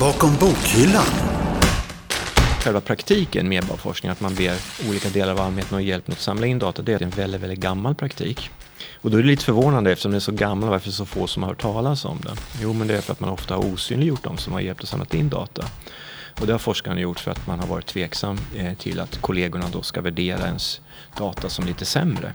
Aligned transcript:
Bakom 0.00 0.30
bokhyllan. 0.40 1.04
Själva 2.64 2.80
praktiken 2.80 3.48
med 3.48 3.56
medborgarforskning, 3.56 4.12
att 4.12 4.20
man 4.20 4.34
ber 4.34 4.56
olika 4.88 5.08
delar 5.08 5.32
av 5.32 5.40
allmänheten 5.40 5.78
om 5.78 5.84
hjälp 5.84 6.08
med 6.08 6.14
att 6.14 6.20
samla 6.20 6.46
in 6.46 6.58
data, 6.58 6.82
det 6.82 6.92
är 6.92 7.02
en 7.02 7.10
väldigt, 7.10 7.40
väldigt 7.40 7.58
gammal 7.58 7.94
praktik. 7.94 8.50
Och 9.00 9.10
då 9.10 9.16
är 9.16 9.22
det 9.22 9.28
lite 9.28 9.44
förvånande 9.44 9.92
eftersom 9.92 10.10
den 10.10 10.16
är 10.16 10.20
så 10.20 10.32
gammal, 10.32 10.70
varför 10.70 10.86
är 10.86 10.90
det 10.90 10.96
så 10.96 11.06
få 11.06 11.26
som 11.26 11.42
har 11.42 11.50
hört 11.50 11.62
talas 11.62 12.04
om 12.04 12.18
den? 12.22 12.36
Jo, 12.62 12.72
men 12.72 12.88
det 12.88 12.96
är 12.96 13.00
för 13.00 13.12
att 13.12 13.20
man 13.20 13.30
ofta 13.30 13.54
har 13.54 13.72
osynliggjort 13.72 14.22
dem 14.22 14.38
som 14.38 14.52
har 14.52 14.60
hjälpt 14.60 14.82
att 14.82 14.88
samla 14.88 15.06
in 15.10 15.28
data. 15.28 15.64
Och 16.40 16.46
det 16.46 16.52
har 16.52 16.58
forskarna 16.58 17.00
gjort 17.00 17.20
för 17.20 17.30
att 17.30 17.46
man 17.46 17.60
har 17.60 17.66
varit 17.66 17.86
tveksam 17.86 18.38
eh, 18.56 18.74
till 18.74 19.00
att 19.00 19.20
kollegorna 19.20 19.68
då 19.72 19.82
ska 19.82 20.00
värdera 20.00 20.46
ens 20.46 20.80
data 21.18 21.48
som 21.48 21.66
lite 21.66 21.84
sämre. 21.84 22.34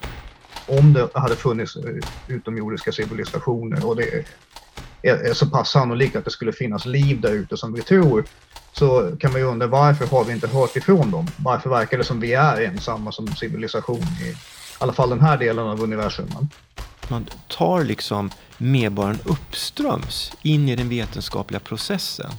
Om 0.68 0.94
det 0.94 1.10
hade 1.14 1.36
funnits 1.36 1.78
utomjordiska 2.28 2.91
civilisationer 2.91 3.88
och 3.88 3.96
det 3.96 4.26
är 5.02 5.34
så 5.34 5.50
pass 5.50 5.71
sannolikt 5.71 6.15
att 6.15 6.25
det 6.25 6.32
skulle 6.32 6.54
finnas 6.54 6.86
liv 6.86 7.21
där 7.21 7.32
ute 7.32 7.57
som 7.57 7.74
vi 7.74 7.82
tror 7.82 8.25
så 8.74 9.11
kan 9.19 9.32
man 9.32 9.41
ju 9.41 9.47
undra 9.47 9.68
varför 9.68 10.05
har 10.05 10.24
vi 10.24 10.33
inte 10.33 10.47
hört 10.47 10.75
ifrån 10.75 11.11
dem? 11.11 11.28
Varför 11.37 11.69
verkar 11.69 11.97
det 11.97 12.04
som 12.04 12.19
vi 12.19 12.33
är 12.33 12.61
ensamma 12.61 13.11
som 13.11 13.27
civilisation 13.27 14.01
i 14.01 14.36
alla 14.77 14.93
fall 14.93 15.10
den 15.10 15.21
här 15.21 15.38
delen 15.38 15.68
av 15.68 15.82
universum? 15.82 16.27
Man 17.07 17.25
tar 17.47 17.83
liksom 17.83 18.32
medborgaren 18.57 19.19
uppströms 19.25 20.32
in 20.41 20.69
i 20.69 20.75
den 20.75 20.89
vetenskapliga 20.89 21.60
processen. 21.60 22.32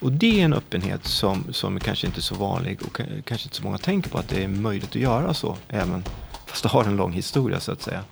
Och 0.00 0.12
det 0.12 0.40
är 0.40 0.44
en 0.44 0.52
öppenhet 0.52 1.04
som, 1.04 1.44
som 1.50 1.80
kanske 1.80 2.06
inte 2.06 2.18
är 2.18 2.22
så 2.22 2.34
vanlig 2.34 2.82
och 2.82 3.00
kanske 3.24 3.46
inte 3.46 3.56
så 3.56 3.62
många 3.62 3.78
tänker 3.78 4.10
på 4.10 4.18
att 4.18 4.28
det 4.28 4.44
är 4.44 4.48
möjligt 4.48 4.90
att 4.90 4.94
göra 4.94 5.34
så, 5.34 5.56
även 5.68 6.04
fast 6.46 6.62
det 6.62 6.68
har 6.68 6.84
en 6.84 6.96
lång 6.96 7.12
historia 7.12 7.60
så 7.60 7.72
att 7.72 7.82
säga. 7.82 8.04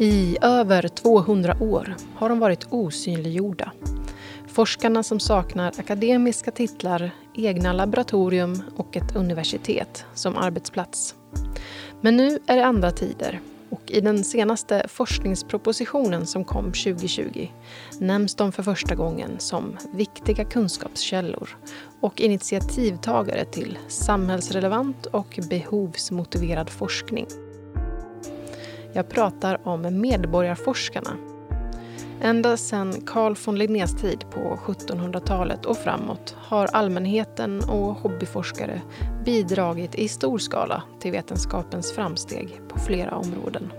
I 0.00 0.38
över 0.40 0.88
200 0.88 1.56
år 1.60 1.96
har 2.14 2.28
de 2.28 2.38
varit 2.38 2.66
osynliggjorda. 2.70 3.72
Forskarna 4.46 5.02
som 5.02 5.20
saknar 5.20 5.72
akademiska 5.78 6.50
titlar, 6.50 7.10
egna 7.34 7.72
laboratorium 7.72 8.62
och 8.76 8.96
ett 8.96 9.16
universitet 9.16 10.04
som 10.14 10.36
arbetsplats. 10.36 11.14
Men 12.00 12.16
nu 12.16 12.38
är 12.46 12.56
det 12.56 12.66
andra 12.66 12.90
tider 12.90 13.40
och 13.70 13.90
i 13.90 14.00
den 14.00 14.24
senaste 14.24 14.86
forskningspropositionen 14.88 16.26
som 16.26 16.44
kom 16.44 16.64
2020 16.64 17.48
nämns 18.00 18.34
de 18.34 18.52
för 18.52 18.62
första 18.62 18.94
gången 18.94 19.30
som 19.38 19.76
viktiga 19.94 20.44
kunskapskällor 20.44 21.56
och 22.00 22.20
initiativtagare 22.20 23.44
till 23.44 23.78
samhällsrelevant 23.88 25.06
och 25.06 25.38
behovsmotiverad 25.50 26.70
forskning. 26.70 27.26
Jag 28.92 29.08
pratar 29.08 29.68
om 29.68 30.00
medborgarforskarna. 30.00 31.10
Ända 32.20 32.56
sedan 32.56 33.00
Carl 33.06 33.36
von 33.46 33.58
Linnés 33.58 33.94
tid 33.94 34.24
på 34.30 34.58
1700-talet 34.66 35.66
och 35.66 35.76
framåt 35.76 36.36
har 36.38 36.66
allmänheten 36.66 37.60
och 37.64 37.94
hobbyforskare 37.94 38.82
bidragit 39.24 39.94
i 39.94 40.08
stor 40.08 40.38
skala 40.38 40.82
till 41.00 41.12
vetenskapens 41.12 41.92
framsteg 41.92 42.60
på 42.68 42.78
flera 42.78 43.16
områden. 43.16 43.72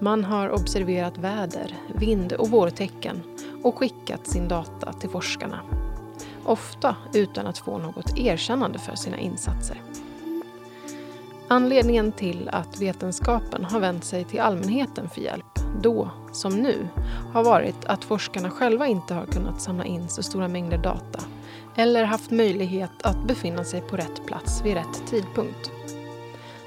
Man 0.00 0.24
har 0.24 0.50
observerat 0.50 1.18
väder, 1.18 1.74
vind 1.94 2.32
och 2.32 2.50
vårtecken 2.50 3.22
och 3.62 3.78
skickat 3.78 4.26
sin 4.26 4.48
data 4.48 4.92
till 4.92 5.10
forskarna. 5.10 5.60
Ofta 6.44 6.96
utan 7.14 7.46
att 7.46 7.58
få 7.58 7.78
något 7.78 8.18
erkännande 8.18 8.78
för 8.78 8.94
sina 8.94 9.18
insatser. 9.18 9.82
Anledningen 11.48 12.12
till 12.12 12.48
att 12.52 12.80
vetenskapen 12.80 13.64
har 13.64 13.80
vänt 13.80 14.04
sig 14.04 14.24
till 14.24 14.40
allmänheten 14.40 15.08
för 15.08 15.20
hjälp, 15.20 15.58
då 15.82 16.10
som 16.32 16.52
nu, 16.52 16.88
har 17.32 17.44
varit 17.44 17.84
att 17.84 18.04
forskarna 18.04 18.50
själva 18.50 18.86
inte 18.86 19.14
har 19.14 19.26
kunnat 19.26 19.60
samla 19.60 19.84
in 19.84 20.08
så 20.08 20.22
stora 20.22 20.48
mängder 20.48 20.78
data 20.78 21.20
eller 21.76 22.04
haft 22.04 22.30
möjlighet 22.30 22.90
att 23.02 23.26
befinna 23.26 23.64
sig 23.64 23.80
på 23.80 23.96
rätt 23.96 24.26
plats 24.26 24.62
vid 24.64 24.74
rätt 24.74 25.06
tidpunkt. 25.06 25.70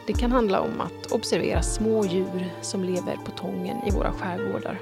Det 0.07 0.13
kan 0.13 0.31
handla 0.31 0.61
om 0.61 0.81
att 0.81 1.11
observera 1.11 1.61
små 1.61 2.05
djur 2.05 2.53
som 2.61 2.83
lever 2.83 3.17
på 3.25 3.31
tången 3.31 3.77
i 3.88 3.91
våra 3.91 4.11
skärgårdar 4.11 4.79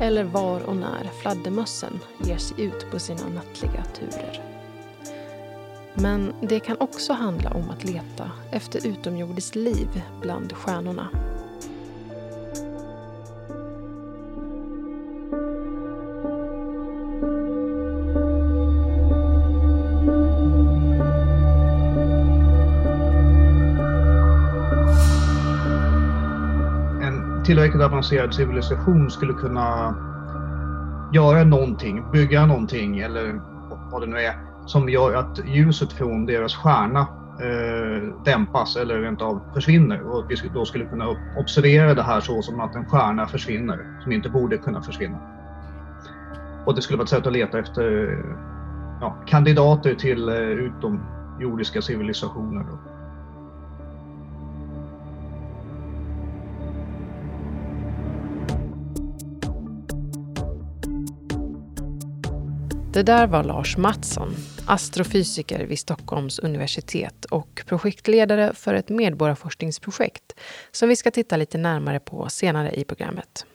eller 0.00 0.24
var 0.24 0.60
och 0.60 0.76
när 0.76 1.10
fladdermössen 1.22 2.00
ger 2.18 2.36
sig 2.36 2.64
ut 2.64 2.90
på 2.90 2.98
sina 2.98 3.28
nattliga 3.28 3.84
turer. 3.94 4.55
Men 5.98 6.32
det 6.40 6.60
kan 6.60 6.76
också 6.80 7.12
handla 7.12 7.50
om 7.50 7.70
att 7.70 7.84
leta 7.84 8.30
efter 8.50 8.86
utomjordiskt 8.86 9.54
liv 9.54 10.02
bland 10.22 10.52
stjärnorna. 10.52 11.08
En 27.02 27.44
tillräckligt 27.44 27.82
avancerad 27.82 28.34
civilisation 28.34 29.10
skulle 29.10 29.32
kunna 29.32 29.96
göra 31.12 31.44
någonting, 31.44 32.10
bygga 32.12 32.46
någonting 32.46 32.98
eller 32.98 33.40
vad 33.90 34.02
det 34.02 34.06
nu 34.06 34.16
är 34.16 34.55
som 34.66 34.88
gör 34.88 35.14
att 35.14 35.40
ljuset 35.46 35.92
från 35.92 36.26
deras 36.26 36.54
stjärna 36.54 37.00
eh, 37.40 38.24
dämpas 38.24 38.76
eller 38.76 39.00
rent 39.00 39.22
av 39.22 39.40
försvinner 39.54 40.00
och 40.00 40.18
att 40.18 40.30
vi 40.30 40.48
då 40.54 40.64
skulle 40.64 40.84
kunna 40.84 41.08
observera 41.38 41.94
det 41.94 42.02
här 42.02 42.20
så 42.20 42.42
som 42.42 42.60
att 42.60 42.74
en 42.74 42.86
stjärna 42.86 43.26
försvinner 43.26 44.00
som 44.02 44.12
inte 44.12 44.28
borde 44.28 44.58
kunna 44.58 44.82
försvinna. 44.82 45.18
Och 46.66 46.74
det 46.74 46.82
skulle 46.82 46.96
vara 46.96 47.04
ett 47.04 47.10
sätt 47.10 47.26
att 47.26 47.32
leta 47.32 47.58
efter 47.58 48.18
ja, 49.00 49.16
kandidater 49.26 49.94
till 49.94 50.28
eh, 50.28 50.34
utomjordiska 50.36 51.82
civilisationer. 51.82 52.64
Då. 52.70 52.95
Det 62.96 63.02
där 63.02 63.26
var 63.26 63.44
Lars 63.44 63.76
Mattsson, 63.76 64.36
astrofysiker 64.66 65.66
vid 65.66 65.78
Stockholms 65.78 66.38
universitet 66.38 67.24
och 67.24 67.62
projektledare 67.66 68.54
för 68.54 68.74
ett 68.74 68.88
medborgarforskningsprojekt 68.88 70.34
som 70.70 70.88
vi 70.88 70.96
ska 70.96 71.10
titta 71.10 71.36
lite 71.36 71.58
närmare 71.58 72.00
på 72.00 72.28
senare 72.28 72.70
i 72.74 72.84
programmet. 72.84 73.46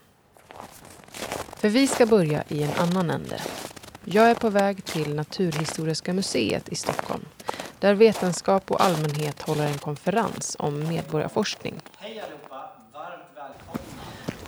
För 1.56 1.69
vi 1.69 1.88
ska 1.88 2.06
börja 2.06 2.44
i 2.47 2.63
en 2.63 2.74
annan 2.78 3.09
ände. 3.09 3.41
Jag 4.06 4.30
är 4.30 4.35
på 4.35 4.50
väg 4.50 4.85
till 4.85 5.16
Naturhistoriska 5.16 6.13
museet 6.13 6.69
i 6.69 6.75
Stockholm 6.75 7.25
där 7.80 7.94
vetenskap 7.94 8.72
och 8.72 8.84
allmänhet 8.84 9.41
håller 9.41 9.68
en 9.68 9.78
konferens 9.78 10.56
om 10.59 10.88
medborgarforskning. 10.88 11.75
Hej 11.97 12.24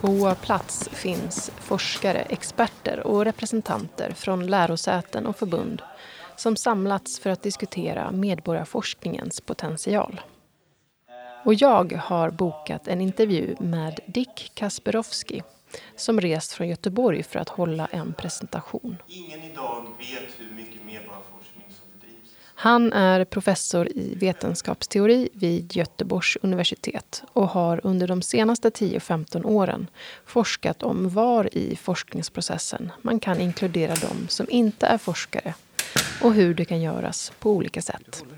på 0.03 0.35
plats 0.41 0.89
finns 0.89 1.51
forskare, 1.55 2.19
experter 2.21 3.07
och 3.07 3.25
representanter 3.25 4.11
från 4.11 4.47
lärosäten 4.47 5.25
och 5.25 5.35
förbund 5.35 5.81
som 6.35 6.55
samlats 6.55 7.19
för 7.19 7.29
att 7.29 7.43
diskutera 7.43 8.11
medborgarforskningens 8.11 9.41
potential. 9.41 10.21
Och 11.45 11.53
jag 11.53 11.93
har 11.93 12.29
bokat 12.29 12.87
en 12.87 13.01
intervju 13.01 13.55
med 13.59 13.99
Dick 14.05 14.51
Kasperowski 14.53 15.43
som 15.95 16.21
rest 16.21 16.53
från 16.53 16.67
Göteborg 16.67 17.23
för 17.23 17.39
att 17.39 17.49
hålla 17.49 17.85
en 17.85 18.13
presentation. 18.13 18.97
Ingen 19.07 19.43
idag 19.43 19.85
vet 19.97 20.39
hur 20.39 20.55
mycket. 20.55 20.72
Han 22.63 22.94
är 22.94 23.25
professor 23.25 23.88
i 23.88 24.16
vetenskapsteori 24.16 25.29
vid 25.34 25.75
Göteborgs 25.75 26.38
universitet 26.42 27.24
och 27.33 27.48
har 27.48 27.81
under 27.83 28.07
de 28.07 28.21
senaste 28.21 28.69
10-15 28.69 29.45
åren 29.45 29.88
forskat 30.25 30.83
om 30.83 31.10
var 31.10 31.57
i 31.57 31.75
forskningsprocessen 31.75 32.92
man 33.01 33.19
kan 33.19 33.39
inkludera 33.39 33.95
de 33.95 34.27
som 34.27 34.50
inte 34.50 34.86
är 34.86 34.98
forskare 34.98 35.54
och 36.21 36.33
hur 36.33 36.54
det 36.54 36.65
kan 36.65 36.81
göras 36.81 37.31
på 37.39 37.51
olika 37.51 37.81
sätt. 37.81 38.24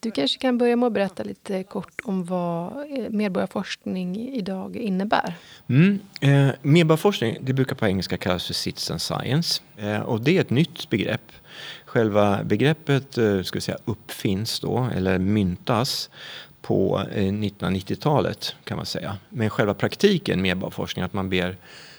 Du 0.00 0.10
kanske 0.10 0.38
kan 0.38 0.58
börja 0.58 0.76
med 0.76 0.86
att 0.86 0.92
berätta 0.92 1.22
lite 1.22 1.62
kort 1.62 2.00
om 2.04 2.24
vad 2.24 2.72
eh, 2.72 3.10
medborgarforskning 3.10 4.32
idag 4.32 4.76
innebär? 4.76 5.34
Mm. 5.68 6.00
Eh, 6.20 6.54
medborgarforskning 6.62 7.38
det 7.40 7.52
brukar 7.52 7.76
på 7.76 7.86
engelska 7.86 8.16
kallas 8.16 8.46
för 8.46 8.54
citizen 8.54 8.98
science. 8.98 9.62
Eh, 9.76 10.00
och 10.00 10.20
det 10.20 10.36
är 10.36 10.40
ett 10.40 10.50
nytt 10.50 10.90
begrepp. 10.90 11.32
Själva 11.84 12.44
begreppet 12.44 13.18
eh, 13.18 13.42
ska 13.42 13.60
säga, 13.60 13.78
uppfinns 13.84 14.60
då, 14.60 14.88
eller 14.94 15.18
myntas 15.18 16.10
på 16.62 17.02
eh, 17.14 17.22
1990-talet 17.22 18.54
kan 18.64 18.76
man 18.76 18.86
säga. 18.86 19.16
Men 19.28 19.50
själva 19.50 19.74
praktiken 19.74 20.42
medborgarforskning, 20.42 21.04
att 21.04 21.12
man 21.12 21.30
ber 21.30 21.56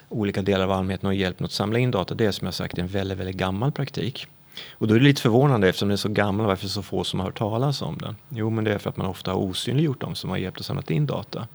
olika 0.10 0.42
delar 0.42 0.64
av 0.64 0.72
allmänheten 0.72 1.10
om 1.10 1.16
hjälp 1.16 1.40
med 1.40 1.46
att 1.46 1.52
samla 1.52 1.80
in 1.80 1.92
data, 1.92 2.14
det 2.14 2.26
är 2.26 2.32
som 2.32 2.46
jag 2.46 2.54
sagt 2.54 2.78
en 2.78 2.88
väldigt, 2.88 3.18
väldigt 3.18 3.36
gammal 3.36 3.72
praktik. 3.72 4.28
Och 4.72 4.88
då 4.88 4.96
är 4.96 5.00
det 5.00 5.06
lite 5.06 5.22
förvånande 5.22 5.70
eftersom 5.70 5.88
den 5.88 5.94
är 5.94 5.98
så 5.98 6.10
gammal 6.10 6.46
varför 6.46 6.64
är 6.64 6.68
det 6.68 6.74
så 6.74 6.84
få 6.84 7.04
som 7.04 7.20
har 7.20 7.28
hört 7.28 7.38
talas 7.38 7.82
om 7.82 7.98
den? 7.98 8.16
Jo, 8.30 8.50
men 8.50 8.64
det 8.64 8.74
är 8.74 8.78
för 8.78 8.90
att 8.90 8.98
man 8.98 9.08
ofta 9.08 9.32
har 9.32 9.40
osynliggjort 9.40 10.02
dem 10.02 10.16
som 10.16 10.30
har 10.30 10.38
hjälpt 10.38 10.60
att 10.60 10.66
samla 10.66 10.84
in 10.88 11.06
data. 11.06 11.48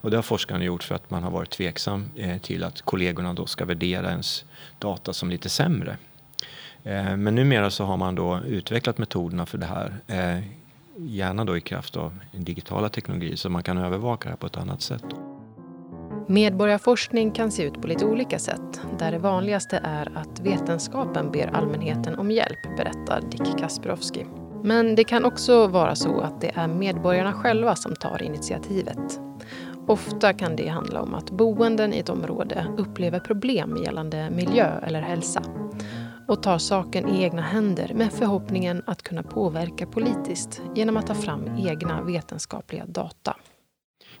Och 0.00 0.10
det 0.10 0.16
har 0.16 0.22
forskarna 0.22 0.64
gjort 0.64 0.82
för 0.82 0.94
att 0.94 1.10
man 1.10 1.22
har 1.22 1.30
varit 1.30 1.50
tveksam 1.50 2.10
eh, 2.16 2.38
till 2.38 2.64
att 2.64 2.82
kollegorna 2.82 3.34
då 3.34 3.46
ska 3.46 3.64
värdera 3.64 4.10
ens 4.10 4.44
data 4.78 5.12
som 5.12 5.30
lite 5.30 5.48
sämre. 5.48 5.96
Eh, 6.84 7.16
men 7.16 7.34
numera 7.34 7.70
så 7.70 7.84
har 7.84 7.96
man 7.96 8.14
då 8.14 8.40
utvecklat 8.46 8.98
metoderna 8.98 9.46
för 9.46 9.58
det 9.58 9.66
här. 9.66 9.94
Eh, 10.06 10.44
gärna 10.96 11.44
då 11.44 11.56
i 11.56 11.60
kraft 11.60 11.96
av 11.96 12.18
digitala 12.32 12.88
teknologier 12.88 13.36
så 13.36 13.50
man 13.50 13.62
kan 13.62 13.78
övervaka 13.78 14.24
det 14.24 14.30
här 14.30 14.36
på 14.36 14.46
ett 14.46 14.56
annat 14.56 14.82
sätt. 14.82 15.04
Medborgarforskning 16.32 17.30
kan 17.30 17.50
se 17.50 17.62
ut 17.62 17.82
på 17.82 17.88
lite 17.88 18.04
olika 18.04 18.38
sätt. 18.38 18.80
Där 18.98 19.12
det 19.12 19.18
vanligaste 19.18 19.80
är 19.84 20.18
att 20.18 20.40
vetenskapen 20.40 21.30
ber 21.32 21.46
allmänheten 21.46 22.18
om 22.18 22.30
hjälp, 22.30 22.76
berättar 22.76 23.20
Dick 23.30 23.58
Kasperowski. 23.58 24.26
Men 24.62 24.94
det 24.94 25.04
kan 25.04 25.24
också 25.24 25.66
vara 25.66 25.94
så 25.94 26.20
att 26.20 26.40
det 26.40 26.52
är 26.54 26.68
medborgarna 26.68 27.32
själva 27.32 27.76
som 27.76 27.94
tar 27.94 28.22
initiativet. 28.22 29.20
Ofta 29.86 30.32
kan 30.32 30.56
det 30.56 30.68
handla 30.68 31.02
om 31.02 31.14
att 31.14 31.30
boenden 31.30 31.94
i 31.94 31.98
ett 31.98 32.08
område 32.08 32.66
upplever 32.76 33.20
problem 33.20 33.76
gällande 33.76 34.30
miljö 34.30 34.78
eller 34.82 35.00
hälsa 35.00 35.42
och 36.28 36.42
tar 36.42 36.58
saken 36.58 37.08
i 37.08 37.22
egna 37.22 37.42
händer 37.42 37.94
med 37.94 38.12
förhoppningen 38.12 38.82
att 38.86 39.02
kunna 39.02 39.22
påverka 39.22 39.86
politiskt 39.86 40.62
genom 40.74 40.96
att 40.96 41.06
ta 41.06 41.14
fram 41.14 41.44
egna 41.58 42.02
vetenskapliga 42.02 42.86
data. 42.86 43.36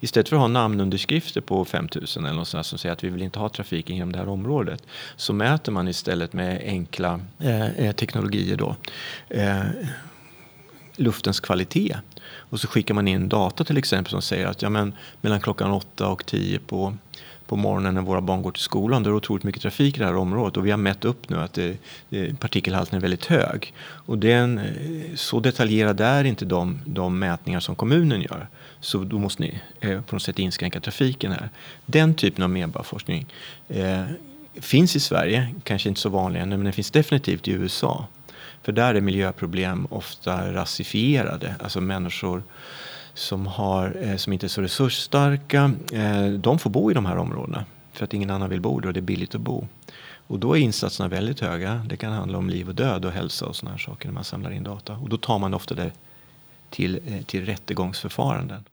Istället 0.02 0.28
för 0.28 0.36
att 0.36 0.40
ha 0.40 0.48
namnunderskrifter 0.48 1.40
på 1.40 1.64
5000 1.64 2.24
eller 2.24 2.36
något 2.36 2.48
sånt 2.48 2.66
som 2.66 2.78
säger 2.78 2.92
att 2.92 3.04
vi 3.04 3.08
vill 3.08 3.22
inte 3.22 3.38
ha 3.38 3.48
trafik 3.48 3.90
inom 3.90 4.12
det 4.12 4.18
här 4.18 4.28
området 4.28 4.82
så 5.16 5.32
mäter 5.32 5.72
man 5.72 5.88
istället 5.88 6.32
med 6.32 6.62
enkla 6.64 7.20
eh, 7.38 7.78
eh 7.78 7.92
teknologier 7.92 8.56
då 8.56 8.76
eh, 9.28 9.62
luftens 10.96 11.40
kvalitet. 11.40 11.96
Och 12.34 12.60
så 12.60 12.68
skickar 12.68 12.94
man 12.94 13.08
in 13.08 13.28
data 13.28 13.64
till 13.64 13.78
exempel 13.78 14.10
som 14.10 14.22
säger 14.22 14.46
att 14.46 14.62
ja, 14.62 14.70
men, 14.70 14.94
mellan 15.20 15.40
klockan 15.40 15.72
8 15.72 16.08
och 16.08 16.26
10 16.26 16.58
på 16.58 16.96
på 17.52 17.56
morgonen 17.56 17.94
när 17.94 18.02
våra 18.02 18.20
barn 18.20 18.42
går 18.42 18.52
till 18.52 18.62
skolan. 18.62 19.02
Då 19.02 19.10
är 19.10 19.12
det 19.12 19.16
otroligt 19.16 19.44
mycket 19.44 19.62
trafik 19.62 19.96
i 19.96 19.98
det 19.98 20.04
här 20.04 20.16
området 20.16 20.56
och 20.56 20.66
vi 20.66 20.70
har 20.70 20.78
mätt 20.78 21.04
upp 21.04 21.28
nu 21.28 21.36
att 21.36 21.52
det, 21.52 21.76
det, 22.08 22.40
partikelhalten 22.40 22.96
är 22.96 23.00
väldigt 23.00 23.24
hög. 23.24 23.74
Och 23.82 24.18
den, 24.18 24.58
eh, 24.58 25.14
så 25.14 25.40
detaljerade 25.40 26.04
är 26.04 26.24
inte 26.24 26.44
de, 26.44 26.80
de 26.86 27.18
mätningar 27.18 27.60
som 27.60 27.74
kommunen 27.74 28.22
gör. 28.22 28.48
Så 28.80 28.98
då 28.98 29.18
måste 29.18 29.42
ni 29.42 29.60
eh, 29.80 30.00
på 30.00 30.14
något 30.14 30.22
sätt 30.22 30.38
inskränka 30.38 30.80
trafiken 30.80 31.32
här. 31.32 31.48
Den 31.86 32.14
typen 32.14 32.44
av 32.44 32.50
medborgarforskning 32.50 33.26
eh, 33.68 34.04
finns 34.54 34.96
i 34.96 35.00
Sverige, 35.00 35.54
kanske 35.64 35.88
inte 35.88 36.00
så 36.00 36.08
vanlig 36.08 36.40
men 36.40 36.64
den 36.64 36.72
finns 36.72 36.90
definitivt 36.90 37.48
i 37.48 37.52
USA. 37.52 38.06
För 38.62 38.72
där 38.72 38.94
är 38.94 39.00
miljöproblem 39.00 39.86
ofta 39.90 40.52
rasifierade, 40.52 41.54
alltså 41.60 41.80
människor 41.80 42.42
som, 43.14 43.46
har, 43.46 43.96
eh, 44.00 44.16
som 44.16 44.32
inte 44.32 44.46
är 44.46 44.48
så 44.48 44.62
resursstarka, 44.62 45.72
eh, 45.92 46.26
de 46.26 46.58
får 46.58 46.70
bo 46.70 46.90
i 46.90 46.94
de 46.94 47.06
här 47.06 47.16
områdena. 47.16 47.64
För 47.92 48.04
att 48.04 48.14
ingen 48.14 48.30
annan 48.30 48.50
vill 48.50 48.60
bo 48.60 48.80
där 48.80 48.88
och 48.88 48.94
det 48.94 49.00
är 49.00 49.02
billigt 49.02 49.34
att 49.34 49.40
bo. 49.40 49.66
Och 50.26 50.38
då 50.38 50.56
är 50.56 50.60
insatserna 50.60 51.08
väldigt 51.08 51.40
höga. 51.40 51.86
Det 51.88 51.96
kan 51.96 52.12
handla 52.12 52.38
om 52.38 52.50
liv 52.50 52.68
och 52.68 52.74
död 52.74 53.04
och 53.04 53.12
hälsa 53.12 53.46
och 53.46 53.56
sådana 53.56 53.76
här 53.76 53.78
saker 53.78 54.08
när 54.08 54.14
man 54.14 54.24
samlar 54.24 54.50
in 54.50 54.62
data. 54.62 54.92
Och 54.92 55.08
då 55.08 55.16
tar 55.16 55.38
man 55.38 55.54
ofta 55.54 55.74
det 55.74 55.92
till, 56.70 57.00
eh, 57.06 57.22
till 57.22 57.44
rättegångsförfaranden. 57.44 58.64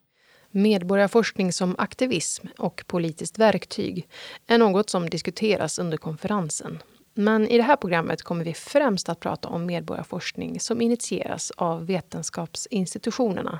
Medborgarforskning 0.52 1.54
som 1.54 1.76
aktivism 1.78 2.48
och 2.58 2.84
politiskt 2.88 3.40
verktyg 3.40 4.08
är 4.48 4.58
något 4.58 4.90
som 4.90 5.10
diskuteras 5.10 5.80
under 5.80 5.98
konferensen. 5.98 6.80
Men 7.14 7.48
i 7.48 7.58
det 7.58 7.64
här 7.64 7.76
programmet 7.76 8.22
kommer 8.22 8.46
vi 8.46 8.54
främst 8.54 9.10
att 9.10 9.20
prata 9.20 9.48
om 9.48 9.66
medborgarforskning 9.66 10.60
som 10.60 10.82
initieras 10.82 11.52
av 11.58 11.86
vetenskapsinstitutionerna 11.86 13.60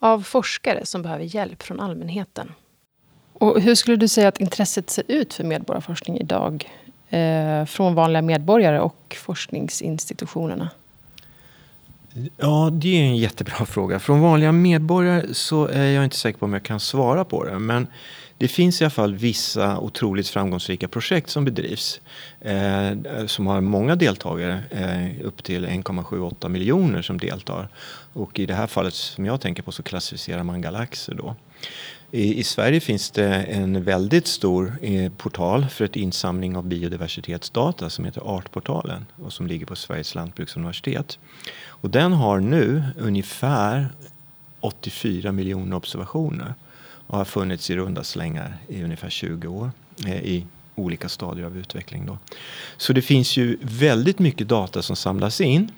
av 0.00 0.22
forskare 0.22 0.86
som 0.86 1.02
behöver 1.02 1.24
hjälp 1.24 1.62
från 1.62 1.80
allmänheten. 1.80 2.52
Och 3.32 3.60
hur 3.60 3.74
skulle 3.74 3.96
du 3.96 4.08
säga 4.08 4.28
att 4.28 4.40
intresset 4.40 4.90
ser 4.90 5.04
ut 5.08 5.34
för 5.34 5.44
medborgarforskning 5.44 6.18
idag? 6.18 6.70
Eh, 7.08 7.64
från 7.64 7.94
vanliga 7.94 8.22
medborgare 8.22 8.80
och 8.80 9.16
forskningsinstitutionerna? 9.18 10.70
Ja, 12.36 12.70
det 12.72 13.00
är 13.00 13.02
en 13.02 13.16
jättebra 13.16 13.54
fråga. 13.66 13.98
Från 13.98 14.20
vanliga 14.20 14.52
medborgare 14.52 15.34
så 15.34 15.66
är 15.66 15.84
jag 15.84 16.04
inte 16.04 16.16
säker 16.16 16.38
på 16.38 16.44
om 16.44 16.52
jag 16.52 16.62
kan 16.62 16.80
svara 16.80 17.24
på 17.24 17.44
det. 17.44 17.58
Men 17.58 17.86
det 18.40 18.48
finns 18.48 18.80
i 18.80 18.84
alla 18.84 18.90
fall 18.90 19.14
vissa 19.14 19.78
otroligt 19.78 20.28
framgångsrika 20.28 20.88
projekt 20.88 21.30
som 21.30 21.44
bedrivs. 21.44 22.00
Eh, 22.40 22.92
som 23.26 23.46
har 23.46 23.60
många 23.60 23.96
deltagare, 23.96 24.62
eh, 24.70 25.26
upp 25.26 25.42
till 25.42 25.66
1,78 25.66 26.48
miljoner 26.48 27.02
som 27.02 27.18
deltar. 27.18 27.68
Och 28.12 28.38
i 28.38 28.46
det 28.46 28.54
här 28.54 28.66
fallet 28.66 28.94
som 28.94 29.26
jag 29.26 29.40
tänker 29.40 29.62
på 29.62 29.72
så 29.72 29.82
klassificerar 29.82 30.42
man 30.42 30.60
galaxer 30.60 31.14
då. 31.14 31.36
I, 32.10 32.40
I, 32.40 32.44
Sverige 32.44 32.80
finns 32.80 33.10
det 33.10 33.34
en 33.34 33.84
väldigt 33.84 34.26
stor 34.26 34.78
eh, 34.82 35.12
portal 35.12 35.66
för 35.66 35.84
ett 35.84 35.96
insamling 35.96 36.56
av 36.56 36.66
biodiversitetsdata 36.66 37.90
som 37.90 38.04
heter 38.04 38.20
Artportalen 38.36 39.06
och 39.16 39.32
som 39.32 39.46
ligger 39.46 39.66
på 39.66 39.76
Sveriges 39.76 40.14
lantbruksuniversitet. 40.14 41.18
Och 41.66 41.90
den 41.90 42.12
har 42.12 42.40
nu 42.40 42.82
ungefär 42.98 43.88
84 44.60 45.32
miljoner 45.32 45.76
observationer 45.76 46.54
och 47.10 47.18
har 47.18 47.24
funnits 47.24 47.70
i 47.70 47.76
runda 47.76 48.04
slängar 48.04 48.56
i 48.68 48.82
ungefär 48.82 49.10
20 49.10 49.48
år 49.48 49.70
eh, 50.06 50.22
i 50.24 50.46
olika 50.74 51.08
stadier 51.08 51.46
av 51.46 51.56
utveckling. 51.56 52.06
Då. 52.06 52.18
Så 52.76 52.92
det 52.92 53.02
finns 53.02 53.36
ju 53.36 53.58
väldigt 53.62 54.18
mycket 54.18 54.48
data 54.48 54.82
som 54.82 54.96
samlas 54.96 55.40
in. 55.40 55.72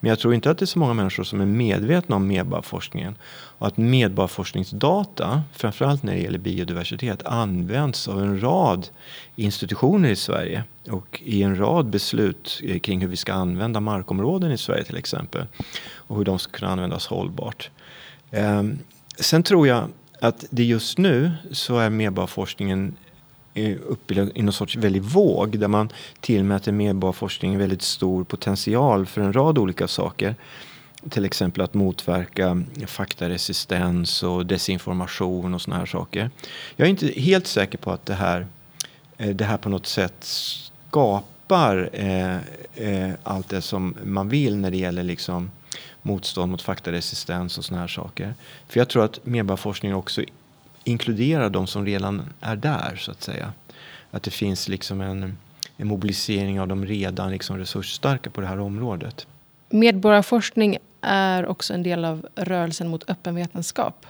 Men 0.00 0.08
jag 0.08 0.18
tror 0.18 0.34
inte 0.34 0.50
att 0.50 0.58
det 0.58 0.64
är 0.64 0.66
så 0.66 0.78
många 0.78 0.94
människor 0.94 1.24
som 1.24 1.40
är 1.40 1.46
medvetna 1.46 2.16
om 2.16 2.26
medborgarforskningen. 2.26 3.14
Och 3.32 3.66
att 3.66 3.76
medborgarforskningsdata, 3.76 5.42
framförallt 5.52 6.02
när 6.02 6.14
det 6.14 6.20
gäller 6.20 6.38
biodiversitet, 6.38 7.26
används 7.26 8.08
av 8.08 8.22
en 8.22 8.42
rad 8.42 8.88
institutioner 9.36 10.08
i 10.08 10.16
Sverige. 10.16 10.64
Och 10.90 11.22
i 11.24 11.42
en 11.42 11.58
rad 11.58 11.86
beslut 11.86 12.60
eh, 12.64 12.78
kring 12.78 13.00
hur 13.00 13.08
vi 13.08 13.16
ska 13.16 13.32
använda 13.32 13.80
markområden 13.80 14.52
i 14.52 14.58
Sverige 14.58 14.84
till 14.84 14.96
exempel. 14.96 15.46
Och 15.94 16.16
hur 16.16 16.24
de 16.24 16.38
ska 16.38 16.52
kunna 16.52 16.72
användas 16.72 17.06
hållbart. 17.06 17.70
Ehm, 18.30 18.78
sen 19.18 19.42
tror 19.42 19.68
jag 19.68 19.88
att 20.24 20.44
det 20.50 20.64
just 20.64 20.98
nu 20.98 21.32
så 21.52 21.78
är 21.78 21.90
medborgarforskningen 21.90 22.96
eh, 23.54 23.76
uppe 23.86 24.30
i 24.34 24.42
någon 24.42 24.52
sorts 24.52 24.76
väldig 24.76 25.02
våg 25.02 25.58
där 25.58 25.68
man 25.68 25.88
tillmäter 26.20 26.72
medborgarforskning 26.72 27.58
väldigt 27.58 27.82
stor 27.82 28.24
potential 28.24 29.06
för 29.06 29.20
en 29.20 29.32
rad 29.32 29.58
olika 29.58 29.88
saker. 29.88 30.34
Till 31.10 31.24
exempel 31.24 31.62
att 31.62 31.74
motverka 31.74 32.62
faktaresistens 32.86 34.22
och 34.22 34.46
desinformation 34.46 35.54
och 35.54 35.62
såna 35.62 35.76
här 35.76 35.86
saker. 35.86 36.30
Jag 36.76 36.86
är 36.86 36.90
inte 36.90 37.20
helt 37.20 37.46
säker 37.46 37.78
på 37.78 37.90
att 37.90 38.06
det 38.06 38.14
här, 38.14 38.46
eh, 39.16 39.28
det 39.28 39.44
här 39.44 39.56
på 39.56 39.68
något 39.68 39.86
sätt 39.86 40.14
skapar 40.20 41.90
eh, 41.92 42.36
eh, 42.74 43.12
allt 43.22 43.48
det 43.48 43.62
som 43.62 43.96
man 44.04 44.28
vill 44.28 44.56
när 44.56 44.70
det 44.70 44.76
gäller 44.76 45.02
liksom 45.02 45.50
motstånd 46.04 46.50
mot 46.50 46.62
faktaresistens 46.62 47.58
och 47.58 47.64
såna 47.64 47.80
här 47.80 47.88
saker. 47.88 48.34
För 48.68 48.80
jag 48.80 48.88
tror 48.88 49.04
att 49.04 49.26
medborgarforskning 49.26 49.94
också 49.94 50.22
inkluderar 50.84 51.50
de 51.50 51.66
som 51.66 51.86
redan 51.86 52.22
är 52.40 52.56
där 52.56 52.96
så 52.96 53.10
att 53.10 53.22
säga. 53.22 53.52
Att 54.10 54.22
det 54.22 54.30
finns 54.30 54.68
liksom 54.68 55.00
en, 55.00 55.38
en 55.76 55.86
mobilisering 55.86 56.60
av 56.60 56.68
de 56.68 56.86
redan 56.86 57.30
liksom 57.30 57.58
resursstarka 57.58 58.30
på 58.30 58.40
det 58.40 58.46
här 58.46 58.60
området. 58.60 59.26
Medborgarforskning 59.68 60.78
är 61.00 61.46
också 61.46 61.74
en 61.74 61.82
del 61.82 62.04
av 62.04 62.26
rörelsen 62.34 62.88
mot 62.88 63.10
öppen 63.10 63.34
vetenskap. 63.34 64.06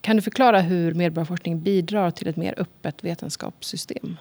Kan 0.00 0.16
du 0.16 0.22
förklara 0.22 0.60
hur 0.60 0.94
medborgarforskning 0.94 1.62
bidrar 1.62 2.10
till 2.10 2.28
ett 2.28 2.36
mer 2.36 2.54
öppet 2.56 3.04
vetenskapssystem? 3.04 4.16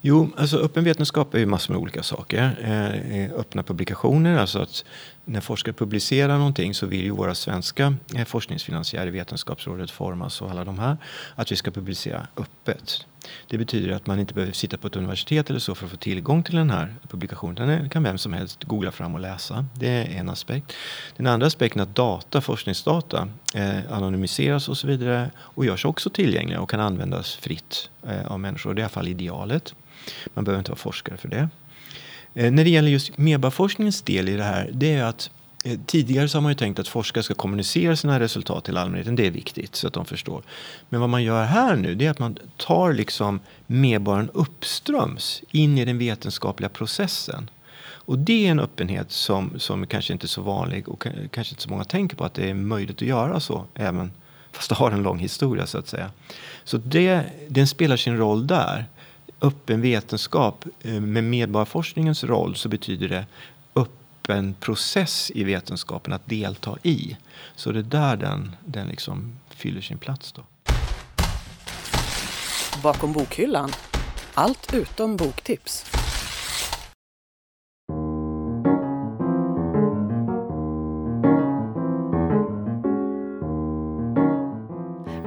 Jo, 0.00 0.30
alltså 0.36 0.58
öppen 0.58 0.84
vetenskap 0.84 1.34
är 1.34 1.38
ju 1.38 1.46
massor 1.46 1.74
med 1.74 1.82
olika 1.82 2.02
saker. 2.02 2.58
Eh, 2.62 3.20
eh, 3.22 3.32
öppna 3.32 3.62
publikationer, 3.62 4.38
alltså 4.38 4.58
att 4.58 4.84
när 5.24 5.40
forskare 5.40 5.72
publicerar 5.72 6.38
någonting 6.38 6.74
så 6.74 6.86
vill 6.86 7.04
ju 7.04 7.10
våra 7.10 7.34
svenska 7.34 7.94
eh, 8.14 8.24
forskningsfinansiärer, 8.24 9.10
Vetenskapsrådet, 9.10 9.90
Formas 9.90 10.42
och 10.42 10.50
alla 10.50 10.64
de 10.64 10.78
här, 10.78 10.96
att 11.34 11.52
vi 11.52 11.56
ska 11.56 11.70
publicera 11.70 12.26
öppet. 12.36 13.06
Det 13.46 13.58
betyder 13.58 13.92
att 13.92 14.06
man 14.06 14.20
inte 14.20 14.34
behöver 14.34 14.52
sitta 14.52 14.76
på 14.76 14.86
ett 14.86 14.96
universitet 14.96 15.50
eller 15.50 15.60
så 15.60 15.74
för 15.74 15.84
att 15.84 15.90
få 15.90 15.96
tillgång 15.96 16.42
till 16.42 16.54
den 16.54 16.70
här 16.70 16.94
publikationen. 17.08 17.68
Den 17.68 17.90
kan 17.90 18.02
vem 18.02 18.18
som 18.18 18.32
helst 18.32 18.64
googla 18.64 18.90
fram 18.90 19.14
och 19.14 19.20
läsa. 19.20 19.66
Det 19.74 19.88
är 19.88 20.20
en 20.20 20.28
aspekt. 20.28 20.72
Den 21.16 21.26
andra 21.26 21.46
aspekten 21.46 21.80
är 21.80 21.82
att 21.82 21.94
data, 21.94 22.40
forskningsdata 22.40 23.28
eh, 23.54 23.92
anonymiseras 23.92 24.68
och 24.68 24.78
så 24.78 24.86
vidare 24.86 25.30
och 25.38 25.64
görs 25.64 25.84
också 25.84 26.10
tillgängliga 26.10 26.60
och 26.60 26.70
kan 26.70 26.80
användas 26.80 27.34
fritt 27.34 27.90
eh, 28.06 28.32
av 28.32 28.40
människor. 28.40 28.74
Det 28.74 28.78
är 28.78 28.82
i 28.82 28.84
alla 28.84 28.88
fall 28.88 29.08
idealet. 29.08 29.74
Man 30.34 30.44
behöver 30.44 30.58
inte 30.60 30.70
vara 30.70 30.78
forskare 30.78 31.16
för 31.16 31.28
det. 31.28 31.48
Eh, 32.34 32.52
när 32.52 32.64
det 32.64 32.70
gäller 32.70 32.90
just 32.90 33.18
MEBA-forskningens 33.18 34.02
del 34.02 34.28
i 34.28 34.36
det 34.36 34.44
här, 34.44 34.70
det 34.72 34.94
är 34.94 35.04
att 35.04 35.30
Eh, 35.68 35.78
tidigare 35.86 36.28
så 36.28 36.38
har 36.38 36.42
man 36.42 36.50
ju 36.50 36.56
tänkt 36.56 36.78
att 36.78 36.88
forskare 36.88 37.22
ska 37.22 37.34
kommunicera 37.34 37.96
sina 37.96 38.20
resultat 38.20 38.64
till 38.64 38.76
allmänheten. 38.76 39.16
Det 39.16 39.26
är 39.26 39.30
viktigt 39.30 39.76
så 39.76 39.86
att 39.86 39.92
de 39.92 40.04
förstår. 40.04 40.42
Men 40.88 41.00
vad 41.00 41.10
man 41.10 41.22
gör 41.22 41.44
här 41.44 41.76
nu 41.76 41.94
det 41.94 42.06
är 42.06 42.10
att 42.10 42.18
man 42.18 42.38
tar 42.56 42.92
liksom 42.92 43.40
medborgaren 43.66 44.30
uppströms 44.34 45.42
in 45.50 45.78
i 45.78 45.84
den 45.84 45.98
vetenskapliga 45.98 46.68
processen. 46.68 47.50
Och 47.80 48.18
det 48.18 48.46
är 48.46 48.50
en 48.50 48.60
öppenhet 48.60 49.12
som, 49.12 49.52
som 49.58 49.86
kanske 49.86 50.12
inte 50.12 50.26
är 50.26 50.28
så 50.28 50.42
vanlig 50.42 50.88
och 50.88 51.06
kanske 51.30 51.52
inte 51.52 51.62
så 51.62 51.70
många 51.70 51.84
tänker 51.84 52.16
på 52.16 52.24
att 52.24 52.34
det 52.34 52.50
är 52.50 52.54
möjligt 52.54 52.96
att 52.96 53.08
göra 53.08 53.40
så. 53.40 53.64
Även 53.74 54.10
fast 54.52 54.68
det 54.68 54.74
har 54.74 54.90
en 54.90 55.02
lång 55.02 55.18
historia 55.18 55.66
så 55.66 55.78
att 55.78 55.88
säga. 55.88 56.10
Så 56.64 56.76
det, 56.76 57.24
den 57.48 57.66
spelar 57.66 57.96
sin 57.96 58.16
roll 58.16 58.46
där. 58.46 58.84
Öppen 59.40 59.80
vetenskap 59.80 60.64
eh, 60.82 61.00
med 61.00 61.24
medborgarforskningens 61.24 62.24
roll 62.24 62.56
så 62.56 62.68
betyder 62.68 63.08
det 63.08 63.26
öppen 64.28 64.54
process 64.54 65.32
i 65.34 65.44
vetenskapen 65.44 66.12
att 66.12 66.28
delta 66.28 66.78
i. 66.82 67.16
Så 67.56 67.72
det 67.72 67.78
är 67.78 67.82
där 67.82 68.16
den, 68.16 68.56
den 68.64 68.88
liksom 68.88 69.32
fyller 69.50 69.80
sin 69.80 69.98
plats 69.98 70.32
då. 70.32 70.42
Bakom 72.82 73.12
bokhyllan. 73.12 73.70
Allt 74.34 74.74
utom 74.74 75.16
boktips. 75.16 75.84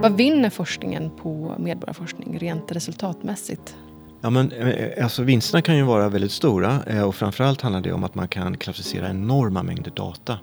Vad 0.01 0.17
vinner 0.17 0.49
forskningen 0.49 1.11
på 1.17 1.55
medborgarforskning 1.59 2.39
rent 2.39 2.71
resultatmässigt? 2.71 3.75
Ja, 4.23 4.29
men, 4.29 4.51
eh, 4.51 5.03
alltså, 5.03 5.23
vinsterna 5.23 5.61
kan 5.61 5.77
ju 5.77 5.83
vara 5.83 6.09
väldigt 6.09 6.31
stora 6.31 6.83
eh, 6.83 7.03
och 7.03 7.15
framförallt 7.15 7.61
handlar 7.61 7.81
det 7.81 7.93
om 7.93 8.03
att 8.03 8.15
man 8.15 8.27
kan 8.27 8.57
klassificera 8.57 9.09
enorma 9.09 9.63
mängder 9.63 9.91
data. 9.91 10.39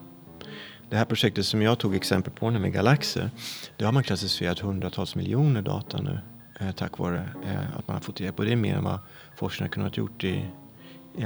Det 0.91 0.97
här 0.97 1.05
projektet 1.05 1.47
som 1.47 1.63
jag 1.63 1.79
tog 1.79 1.95
exempel 1.95 2.33
på 2.33 2.51
nu 2.51 2.59
med 2.59 2.73
galaxer, 2.73 3.31
det 3.77 3.85
har 3.85 3.93
man 3.93 4.03
klassificerat 4.03 4.59
hundratals 4.59 5.15
miljoner 5.15 5.63
data 5.63 6.03
nu 6.03 6.19
eh, 6.61 6.71
tack 6.71 6.99
vare 6.99 7.29
att 7.77 7.89
man 7.89 7.95
har 7.95 8.01
fått 8.01 8.21
hjälp. 8.21 8.39
Och 8.39 8.45
det 8.45 8.53
är 8.53 8.57
mer 8.57 8.75
än 8.77 8.85
vad 8.85 8.99
forskarna 9.37 9.69
kunnat 9.69 9.97
gjort 9.97 10.25
i, 10.25 10.45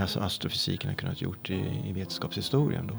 alltså 0.00 0.20
astrofysiken 0.20 0.90
har 0.90 0.96
kunnat 0.96 1.22
gjort 1.22 1.50
i, 1.50 1.82
i 1.86 1.92
vetenskapshistorien. 1.92 2.86
Då. 2.86 2.98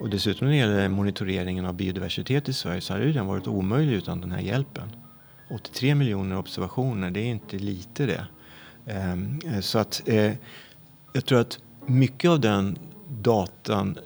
Och 0.00 0.10
dessutom 0.10 0.46
när 0.46 0.52
det 0.52 0.58
gäller 0.58 0.88
monitoreringen 0.88 1.66
av 1.66 1.74
biodiversitet 1.74 2.48
i 2.48 2.52
Sverige 2.52 2.80
så 2.80 2.92
hade 2.92 3.12
den 3.12 3.26
varit 3.26 3.46
omöjlig 3.46 3.94
utan 3.94 4.20
den 4.20 4.32
här 4.32 4.40
hjälpen. 4.40 4.96
83 5.50 5.94
miljoner 5.94 6.38
observationer, 6.38 7.10
det 7.10 7.20
är 7.20 7.30
inte 7.30 7.58
lite 7.58 8.06
det. 8.06 8.26
Ehm, 8.86 9.40
så 9.62 9.78
att 9.78 10.02
eh, 10.06 10.32
jag 11.12 11.24
tror 11.24 11.40
att 11.40 11.58
mycket 11.86 12.30
av 12.30 12.40
den 12.40 12.78
datan 13.08 13.98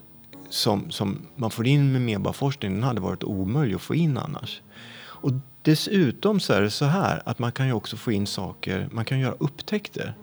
som, 0.49 0.90
som 0.90 1.26
man 1.37 1.50
får 1.50 1.66
in 1.66 1.92
med 1.92 2.02
medborgarforskning, 2.02 2.75
den 2.75 2.83
hade 2.83 3.00
varit 3.00 3.25
omöjlig 3.25 3.75
att 3.75 3.83
få 3.83 3.95
in 3.95 4.18
annars. 4.18 4.62
Och 4.99 5.33
dessutom 5.62 6.40
så 6.40 6.52
är 6.52 6.61
det 6.62 6.71
så 6.71 6.85
här 6.85 7.23
att 7.25 7.38
man 7.38 7.52
kan 7.52 7.66
ju 7.66 7.73
också 7.73 7.97
få 7.97 8.12
in 8.12 8.26
saker, 8.26 8.88
man 8.92 9.04
kan 9.04 9.18
göra 9.18 9.35
upptäckter. 9.38 10.14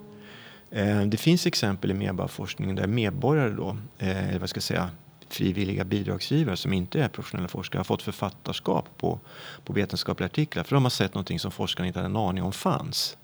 Ehm, 0.72 1.10
det 1.10 1.17
finns 1.17 1.48
exempel 1.48 1.91
i 1.91 1.93
medborgarforskningen 1.93 2.75
där 2.75 2.88
medborgare 2.88 3.50
då, 3.50 3.77
eh, 3.98 4.29
eller 4.29 4.39
vad 4.39 4.50
ska 4.50 4.57
jag 4.57 4.63
säga, 4.63 4.89
frivilliga 5.27 5.83
bidragsgivare 5.83 6.57
som 6.57 6.74
inte 6.74 7.03
är 7.03 7.07
professionella 7.07 7.48
forskare 7.48 7.79
har 7.79 7.83
fått 7.83 8.01
författarskap 8.01 8.89
på, 8.98 9.19
på 9.65 9.74
vetenskapliga 9.74 10.25
artiklar 10.25 10.63
för 10.63 10.75
de 10.75 10.83
har 10.83 10.89
sett 10.89 11.13
någonting 11.13 11.39
som 11.39 11.51
forskarna 11.51 11.88
inte 11.88 12.00
hade 12.00 12.10
en 12.10 12.15
aning 12.15 12.43
om 12.43 12.53
fanns. 12.53 13.17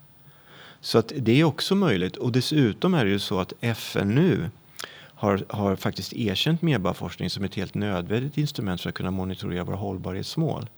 Så 0.81 0.98
att 0.98 1.12
det 1.15 1.39
är 1.39 1.43
också 1.43 1.75
möjligt. 1.75 2.15
Och 2.15 2.31
dessutom 2.31 2.93
är 2.93 3.05
det 3.05 3.12
ju 3.12 3.19
så 3.19 3.39
att 3.39 3.53
FN 3.62 4.15
nu 4.15 4.50
har, 4.98 5.45
har 5.50 5.75
faktiskt 5.75 6.13
erkänt 6.13 6.62
medborgarforskning 6.62 7.29
som 7.29 7.43
ett 7.43 7.55
helt 7.55 7.74
nödvändigt 7.74 8.38
instrument 8.38 8.81
för 8.81 8.89
att 8.89 8.95
kunna 8.95 9.12
monitorera 9.12 9.63
våra 9.63 9.75
hållbarhetsmål. 9.75 10.69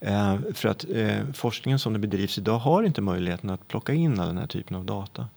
Eh, 0.00 0.36
för 0.54 0.68
att 0.68 0.84
eh, 0.94 1.32
forskningen 1.34 1.78
som 1.78 1.92
den 1.92 2.02
bedrivs 2.02 2.38
idag 2.38 2.58
har 2.58 2.82
inte 2.82 3.00
möjligheten 3.00 3.50
att 3.50 3.68
plocka 3.68 3.92
in 3.92 4.20
all 4.20 4.26
den 4.26 4.38
här 4.38 4.46
typen 4.46 4.76
av 4.76 4.84
data. 4.84 5.28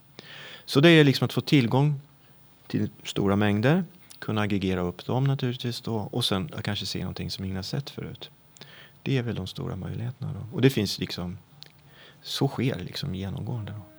Så 0.65 0.79
det 0.79 0.89
är 0.89 1.03
liksom 1.03 1.25
att 1.25 1.33
få 1.33 1.41
tillgång 1.41 2.01
till 2.67 2.89
stora 3.03 3.35
mängder 3.35 3.83
kunna 4.19 4.41
aggregera 4.41 4.81
upp 4.81 5.05
dem 5.05 5.23
naturligtvis 5.23 5.81
då 5.81 5.95
och 5.95 6.25
sen 6.25 6.51
kanske 6.63 6.85
se 6.85 6.99
någonting 6.99 7.31
som 7.31 7.45
ingen 7.45 7.55
har 7.55 7.63
sett 7.63 7.89
förut. 7.89 8.29
Det 9.03 9.17
är 9.17 9.21
väl 9.21 9.35
de 9.35 9.47
stora 9.47 9.75
möjligheterna 9.75 10.33
då. 10.33 10.55
Och 10.55 10.61
det 10.61 10.69
finns 10.69 10.99
liksom, 10.99 11.37
så 12.21 12.47
sker 12.47 12.79
liksom 12.79 13.15
genomgående. 13.15 13.73
Då. 13.77 13.89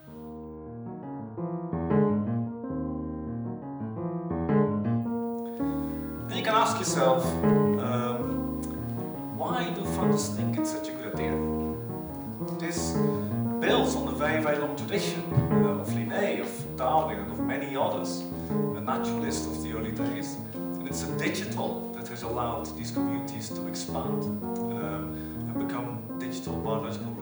you 6.40 6.46
can 6.46 6.54
ask 6.54 6.78
yourself, 6.78 7.22
um, 7.84 8.62
why 9.36 9.70
do 9.74 9.82
funders 9.82 10.34
think 10.34 10.58
it's 10.58 10.70
such 10.70 10.88
a 10.88 10.92
good 10.92 11.14
idea? 11.14 11.32
This 12.58 12.96
builds 13.60 13.94
on 13.94 14.08
a 14.08 14.12
very, 14.12 14.42
very 14.42 14.56
long 14.56 14.74
tradition 14.74 15.22
uh, 15.34 15.82
of 15.82 15.88
Linné, 15.88 16.40
of 16.40 16.76
Darwin, 16.78 17.18
and 17.18 17.30
of 17.30 17.40
many 17.40 17.76
others 17.76 18.22
a 18.74 18.80
naturalist 18.80 19.50
of 19.50 19.62
the 19.62 19.74
early 19.74 19.92
days. 19.92 20.36
And 20.54 20.88
it's 20.88 21.02
a 21.02 21.18
digital 21.18 21.92
that 21.92 22.08
has 22.08 22.22
allowed 22.22 22.74
these 22.74 22.90
communities 22.90 23.50
to 23.50 23.66
expand 23.66 24.22
um, 24.22 25.12
and 25.46 25.68
become 25.68 26.00
digital 26.18 26.54
biological. 26.54 27.19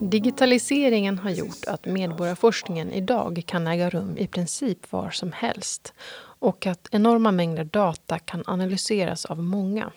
Digitaliseringen 0.00 1.18
har 1.18 1.30
gjort 1.30 1.64
att 1.66 1.84
medborgarforskningen 1.84 2.92
idag 2.92 3.42
kan 3.46 3.66
äga 3.66 3.90
rum 3.90 4.16
i 4.16 4.26
princip 4.26 4.92
var 4.92 5.10
som 5.10 5.32
helst 5.32 5.94
och 6.40 6.66
att 6.66 6.88
enorma 6.90 7.32
mängder 7.32 7.64
data 7.64 8.18
kan 8.18 8.42
analyseras 8.46 9.24
av 9.24 9.42
många. 9.42 9.92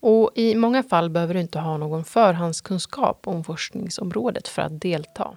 Och 0.00 0.30
I 0.34 0.54
många 0.54 0.82
fall 0.82 1.10
behöver 1.10 1.34
du 1.34 1.40
inte 1.40 1.58
ha 1.58 1.76
någon 1.76 2.04
förhandskunskap 2.04 3.26
om 3.26 3.44
forskningsområdet 3.44 4.48
för 4.48 4.62
att 4.62 4.80
delta. 4.80 5.36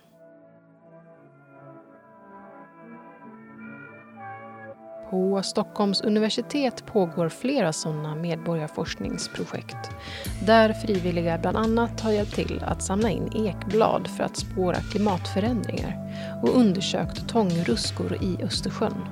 På 5.10 5.44
Stockholms 5.44 6.02
universitet 6.02 6.86
pågår 6.86 7.30
flera 7.30 7.74
sådana 7.74 8.16
medborgarforskningsprojekt 8.16 9.90
där 10.46 10.74
frivilliga 10.74 11.38
bland 11.38 11.58
annat 11.58 12.02
har 12.02 12.12
hjälpt 12.12 12.36
till 12.36 12.64
att 12.64 12.84
samla 12.84 13.10
in 13.10 13.48
ekblad 13.48 14.08
för 14.18 14.24
att 14.24 14.38
spåra 14.38 14.76
klimatförändringar 14.76 15.96
och 16.44 16.58
undersökt 16.58 17.30
tångruskor 17.30 18.18
i 18.22 18.44
Östersjön. 18.44 19.06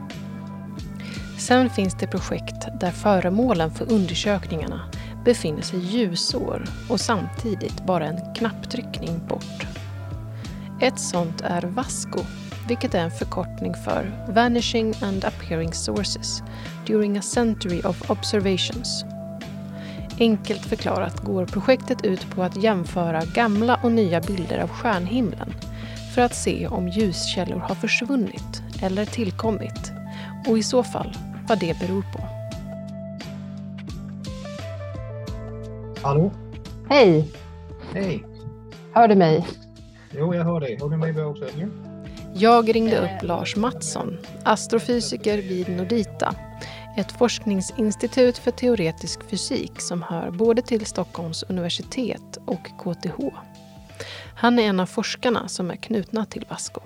Sen 1.39 1.70
finns 1.70 1.96
det 2.00 2.08
projekt 2.08 2.68
där 2.80 2.92
föremålen 2.92 3.72
för 3.72 3.92
undersökningarna 3.92 4.82
befinner 5.25 5.62
sig 5.62 5.80
ljusår 5.80 6.63
och 6.89 7.00
samtidigt 7.00 7.86
bara 7.86 8.06
en 8.06 8.34
knapptryckning 8.36 9.27
bort. 9.27 9.68
Ett 10.82 11.00
sånt 11.00 11.42
är 11.42 11.62
Vasco 11.62 12.20
vilket 12.68 12.94
är 12.94 13.00
en 13.00 13.12
förkortning 13.12 13.74
för 13.74 14.26
Vanishing 14.30 14.94
and 15.02 15.26
Appearing 15.26 15.74
Sources 15.74 16.42
during 16.86 17.18
a 17.18 17.22
century 17.22 17.82
of 17.82 18.12
observations. 18.12 19.06
Enkelt 20.20 20.66
förklarat 20.66 21.20
går 21.20 21.46
projektet 21.46 22.06
ut 22.06 22.30
på 22.36 22.44
att 22.44 22.64
jämföra 22.64 23.22
gamla 23.26 23.80
och 23.84 23.92
nya 23.92 24.22
bilder 24.22 24.60
av 24.60 24.70
stjärnhimlen 24.70 25.54
för 26.16 26.22
att 26.22 26.36
se 26.36 26.68
om 26.68 26.88
ljuskällor 26.88 27.60
har 27.60 27.76
försvunnit 27.76 28.62
eller 28.82 29.06
tillkommit 29.06 29.92
och 30.48 30.58
i 30.58 30.64
så 30.64 30.84
fall 30.84 31.18
vad 31.48 31.60
det 31.60 31.80
beror 31.80 32.02
på. 32.02 32.20
Hallå? 36.02 36.32
Hej! 36.90 37.32
Hej! 37.94 38.24
Hör 38.94 39.08
du 39.08 39.16
mig? 39.16 39.48
Jo, 40.12 40.36
jag 40.36 40.44
hör 40.44 40.60
dig. 40.60 40.78
Hör 40.82 40.90
du 40.90 40.98
mig 40.98 41.14
bra 41.14 41.26
också? 41.26 41.46
Jag 42.39 42.75
ringde 42.75 42.98
upp 42.98 43.24
Lars 43.24 43.56
Mattsson, 43.56 44.17
astrofysiker 44.44 45.38
vid 45.38 45.70
Nordita, 45.70 46.36
ett 46.98 47.12
forskningsinstitut 47.12 48.38
för 48.38 48.51
teoretisk 48.51 49.24
fysik 49.29 49.82
som 49.82 50.01
hör 50.01 50.32
både 50.32 50.62
till 50.62 50.86
Stockholms 50.86 51.44
universitet 51.44 52.38
och 52.46 52.67
KTH. 52.79 53.20
Han 54.36 54.60
är 54.60 54.63
en 54.63 54.79
av 54.79 54.86
forskarna 54.86 55.48
som 55.48 55.72
är 55.72 55.75
knutna 55.75 56.25
till 56.25 56.46
Vasco. 56.50 56.82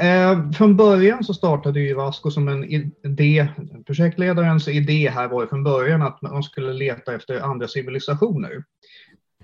Eh, 0.00 0.50
från 0.52 0.76
början 0.76 1.24
så 1.24 1.34
startade 1.34 1.80
ju 1.80 1.94
Vasco 1.94 2.30
som 2.30 2.48
en 2.48 2.64
idé, 2.64 3.48
projektledarens 3.86 4.68
idé 4.68 5.10
här 5.10 5.28
var 5.28 5.42
ju 5.42 5.48
från 5.48 5.64
början 5.64 6.02
att 6.02 6.22
man 6.22 6.42
skulle 6.42 6.72
leta 6.72 7.14
efter 7.14 7.40
andra 7.40 7.68
civilisationer. 7.68 8.64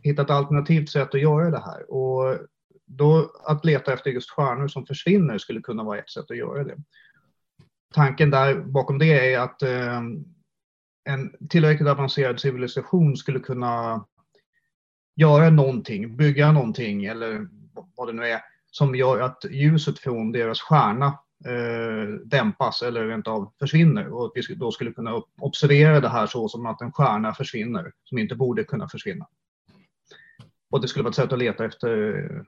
Hitta 0.02 0.22
ett 0.22 0.30
alternativt 0.30 0.88
sätt 0.88 1.14
att 1.14 1.20
göra 1.20 1.50
det 1.50 1.62
här. 1.66 1.90
Och 1.90 2.38
då 2.86 3.32
att 3.44 3.64
leta 3.64 3.92
efter 3.92 4.10
just 4.10 4.30
stjärnor 4.30 4.68
som 4.68 4.86
försvinner 4.86 5.38
skulle 5.38 5.60
kunna 5.60 5.82
vara 5.82 5.98
ett 5.98 6.10
sätt 6.10 6.30
att 6.30 6.36
göra 6.36 6.64
det. 6.64 6.76
Tanken 7.94 8.30
där 8.30 8.54
bakom 8.54 8.98
det 8.98 9.34
är 9.34 9.40
att 9.40 9.62
eh, 9.62 10.00
en 11.04 11.48
tillräckligt 11.50 11.88
avancerad 11.88 12.40
civilisation 12.40 13.16
skulle 13.16 13.40
kunna 13.40 14.04
göra 15.16 15.50
någonting, 15.50 16.16
bygga 16.16 16.52
någonting 16.52 17.04
eller 17.04 17.48
vad 17.96 18.08
det 18.08 18.12
nu 18.12 18.26
är 18.26 18.40
som 18.70 18.94
gör 18.94 19.20
att 19.20 19.44
ljuset 19.50 19.98
från 19.98 20.32
deras 20.32 20.60
stjärna 20.60 21.06
eh, 21.46 22.08
dämpas 22.24 22.82
eller 22.82 23.06
rent 23.06 23.28
av 23.28 23.52
försvinner 23.58 24.12
och 24.12 24.26
att 24.26 24.32
vi 24.34 24.54
då 24.54 24.72
skulle 24.72 24.92
kunna 24.92 25.22
observera 25.40 26.00
det 26.00 26.08
här 26.08 26.26
så 26.26 26.48
som 26.48 26.66
att 26.66 26.80
en 26.80 26.92
stjärna 26.92 27.34
försvinner 27.34 27.92
som 28.04 28.18
inte 28.18 28.34
borde 28.34 28.64
kunna 28.64 28.88
försvinna. 28.88 29.26
Och 30.70 30.80
det 30.80 30.88
skulle 30.88 31.02
vara 31.02 31.10
ett 31.10 31.16
sätt 31.16 31.32
att 31.32 31.38
leta 31.38 31.64
efter 31.64 32.46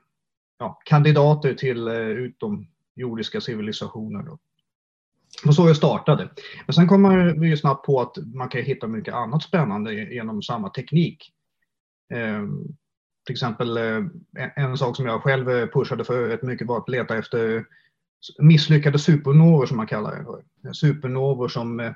ja, 0.59 0.81
kandidater 0.85 1.53
till 1.53 1.87
eh, 1.87 1.95
utomjordiska 1.95 3.41
civilisationer. 3.41 4.23
Då. 4.23 4.39
Och 5.47 5.55
så 5.55 5.67
det 5.67 5.75
startade. 5.75 6.29
Men 6.65 6.73
sen 6.73 6.87
kommer 6.87 7.33
vi 7.39 7.47
ju 7.47 7.57
snabbt 7.57 7.85
på 7.85 8.01
att 8.01 8.17
man 8.33 8.49
kan 8.49 8.61
hitta 8.61 8.87
mycket 8.87 9.13
annat 9.13 9.43
spännande 9.43 9.93
genom 9.93 10.41
samma 10.41 10.69
teknik. 10.69 11.31
Eh, 12.13 12.43
till 13.25 13.33
exempel 13.33 13.77
eh, 13.77 14.03
en 14.55 14.77
sak 14.77 14.95
som 14.95 15.05
jag 15.05 15.23
själv 15.23 15.49
eh, 15.49 15.67
pushade 15.67 16.03
för 16.03 16.27
rätt 16.27 16.43
mycket 16.43 16.67
var 16.67 16.77
att 16.77 16.89
leta 16.89 17.17
efter 17.17 17.65
misslyckade 18.39 18.99
supernovor 18.99 19.65
som 19.65 19.77
man 19.77 19.87
kallar 19.87 20.25
det. 20.61 20.73
Supernovor 20.73 21.47
som 21.47 21.79
eh, 21.79 21.91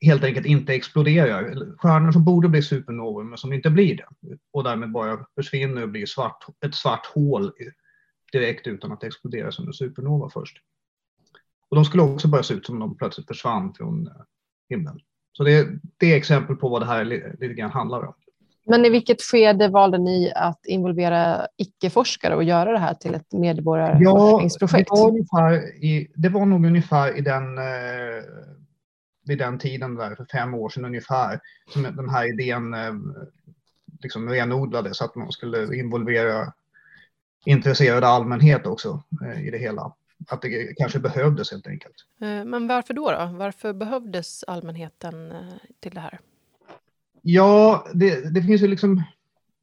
helt 0.00 0.24
enkelt 0.24 0.46
inte 0.46 0.74
exploderar. 0.74 1.76
Stjärnor 1.78 2.12
som 2.12 2.24
borde 2.24 2.48
bli 2.48 2.62
supernovor 2.62 3.24
men 3.24 3.38
som 3.38 3.52
inte 3.52 3.70
blir 3.70 3.96
det. 3.96 4.06
Och 4.52 4.64
därmed 4.64 4.92
bara 4.92 5.26
försvinner 5.34 5.82
och 5.82 5.88
blir 5.88 6.06
svart, 6.06 6.44
ett 6.66 6.74
svart 6.74 7.06
hål 7.06 7.52
direkt 8.32 8.66
utan 8.66 8.92
att 8.92 9.04
explodera 9.04 9.52
som 9.52 9.66
en 9.66 9.72
supernova 9.72 10.30
först. 10.30 10.56
Och 11.68 11.76
de 11.76 11.84
skulle 11.84 12.02
också 12.02 12.28
börja 12.28 12.42
se 12.42 12.54
ut 12.54 12.66
som 12.66 12.78
de 12.78 12.96
plötsligt 12.96 13.26
försvann 13.26 13.74
från 13.74 14.06
eh, 14.06 14.12
himlen. 14.68 15.00
Så 15.32 15.44
det, 15.44 15.68
det 15.96 16.12
är 16.12 16.16
exempel 16.16 16.56
på 16.56 16.68
vad 16.68 16.82
det 16.82 16.86
här 16.86 17.04
lite 17.04 17.54
grann 17.54 17.70
handlar 17.70 18.06
om. 18.06 18.14
Men 18.66 18.84
i 18.84 18.90
vilket 18.90 19.22
skede 19.22 19.68
valde 19.68 19.98
ni 19.98 20.32
att 20.36 20.66
involvera 20.66 21.46
icke-forskare 21.56 22.36
och 22.36 22.44
göra 22.44 22.72
det 22.72 22.78
här 22.78 22.94
till 22.94 23.14
ett 23.14 23.32
medborgarforskningsprojekt? 23.32 24.88
Ja, 24.92 25.10
det, 25.10 25.26
var 25.30 25.52
i, 25.84 26.12
det 26.14 26.28
var 26.28 26.46
nog 26.46 26.66
ungefär 26.66 27.18
i 27.18 27.20
den, 27.20 27.58
eh, 27.58 27.64
vid 29.28 29.38
den 29.38 29.58
tiden, 29.58 29.94
där, 29.94 30.14
för 30.14 30.26
fem 30.32 30.54
år 30.54 30.68
sedan 30.68 30.84
ungefär, 30.84 31.40
som 31.72 31.82
den 31.82 32.08
här 32.08 32.28
idén 32.28 32.74
eh, 32.74 32.94
liksom 34.02 34.28
renodlades, 34.28 35.02
att 35.02 35.14
man 35.14 35.32
skulle 35.32 35.76
involvera 35.76 36.52
intresserad 37.44 38.04
allmänhet 38.04 38.66
också 38.66 39.02
eh, 39.24 39.46
i 39.46 39.50
det 39.50 39.58
hela. 39.58 39.94
Att 40.28 40.42
det 40.42 40.76
kanske 40.76 40.98
behövdes 40.98 41.50
helt 41.50 41.66
enkelt. 41.66 41.94
Eh, 42.20 42.44
men 42.44 42.66
varför 42.66 42.94
då? 42.94 43.10
då? 43.10 43.30
Varför 43.32 43.72
behövdes 43.72 44.44
allmänheten 44.44 45.32
till 45.80 45.94
det 45.94 46.00
här? 46.00 46.18
Ja, 47.22 47.86
det, 47.94 48.34
det 48.34 48.42
finns 48.42 48.62
ju 48.62 48.68
liksom... 48.68 49.02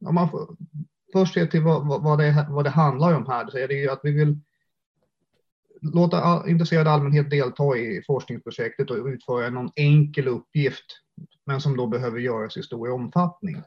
Om 0.04 0.14
man 0.14 0.30
får, 0.30 0.56
först 1.12 1.34
ser 1.34 1.46
till 1.46 1.62
vad, 1.62 2.02
vad, 2.02 2.18
det, 2.18 2.46
vad 2.50 2.64
det 2.64 2.70
handlar 2.70 3.14
om 3.14 3.26
här, 3.26 3.50
så 3.50 3.58
är 3.58 3.68
det 3.68 3.74
ju 3.74 3.90
att 3.90 4.00
vi 4.02 4.10
vill 4.10 4.38
låta 5.94 6.20
all, 6.20 6.48
intresserad 6.48 6.88
allmänhet 6.88 7.30
delta 7.30 7.76
i 7.76 8.02
forskningsprojektet 8.06 8.90
och 8.90 9.06
utföra 9.06 9.50
någon 9.50 9.70
enkel 9.76 10.28
uppgift, 10.28 10.86
men 11.46 11.60
som 11.60 11.76
då 11.76 11.86
behöver 11.86 12.18
göras 12.18 12.56
i 12.56 12.62
stor 12.62 12.90
omfattning. 12.90 13.62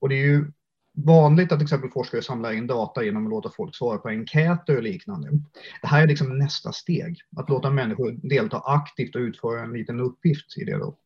Och 0.00 0.08
det 0.08 0.14
är 0.14 0.26
ju 0.26 0.52
vanligt 0.96 1.52
att 1.52 1.58
till 1.58 1.64
exempel 1.64 1.90
forskare 1.90 2.22
samlar 2.22 2.52
in 2.52 2.66
data 2.66 3.04
genom 3.04 3.26
att 3.26 3.30
låta 3.30 3.50
folk 3.56 3.76
svara 3.76 3.98
på 3.98 4.08
enkäter 4.08 4.76
och 4.76 4.82
liknande. 4.82 5.30
Det 5.82 5.86
här 5.86 6.02
är 6.02 6.06
liksom 6.06 6.38
nästa 6.38 6.72
steg, 6.72 7.18
att 7.36 7.48
låta 7.48 7.70
människor 7.70 8.28
delta 8.28 8.58
aktivt 8.58 9.14
och 9.14 9.20
utföra 9.20 9.62
en 9.62 9.72
liten 9.72 10.00
uppgift 10.00 10.58
i 10.58 10.64
det. 10.64 10.78
Då. 10.78 10.96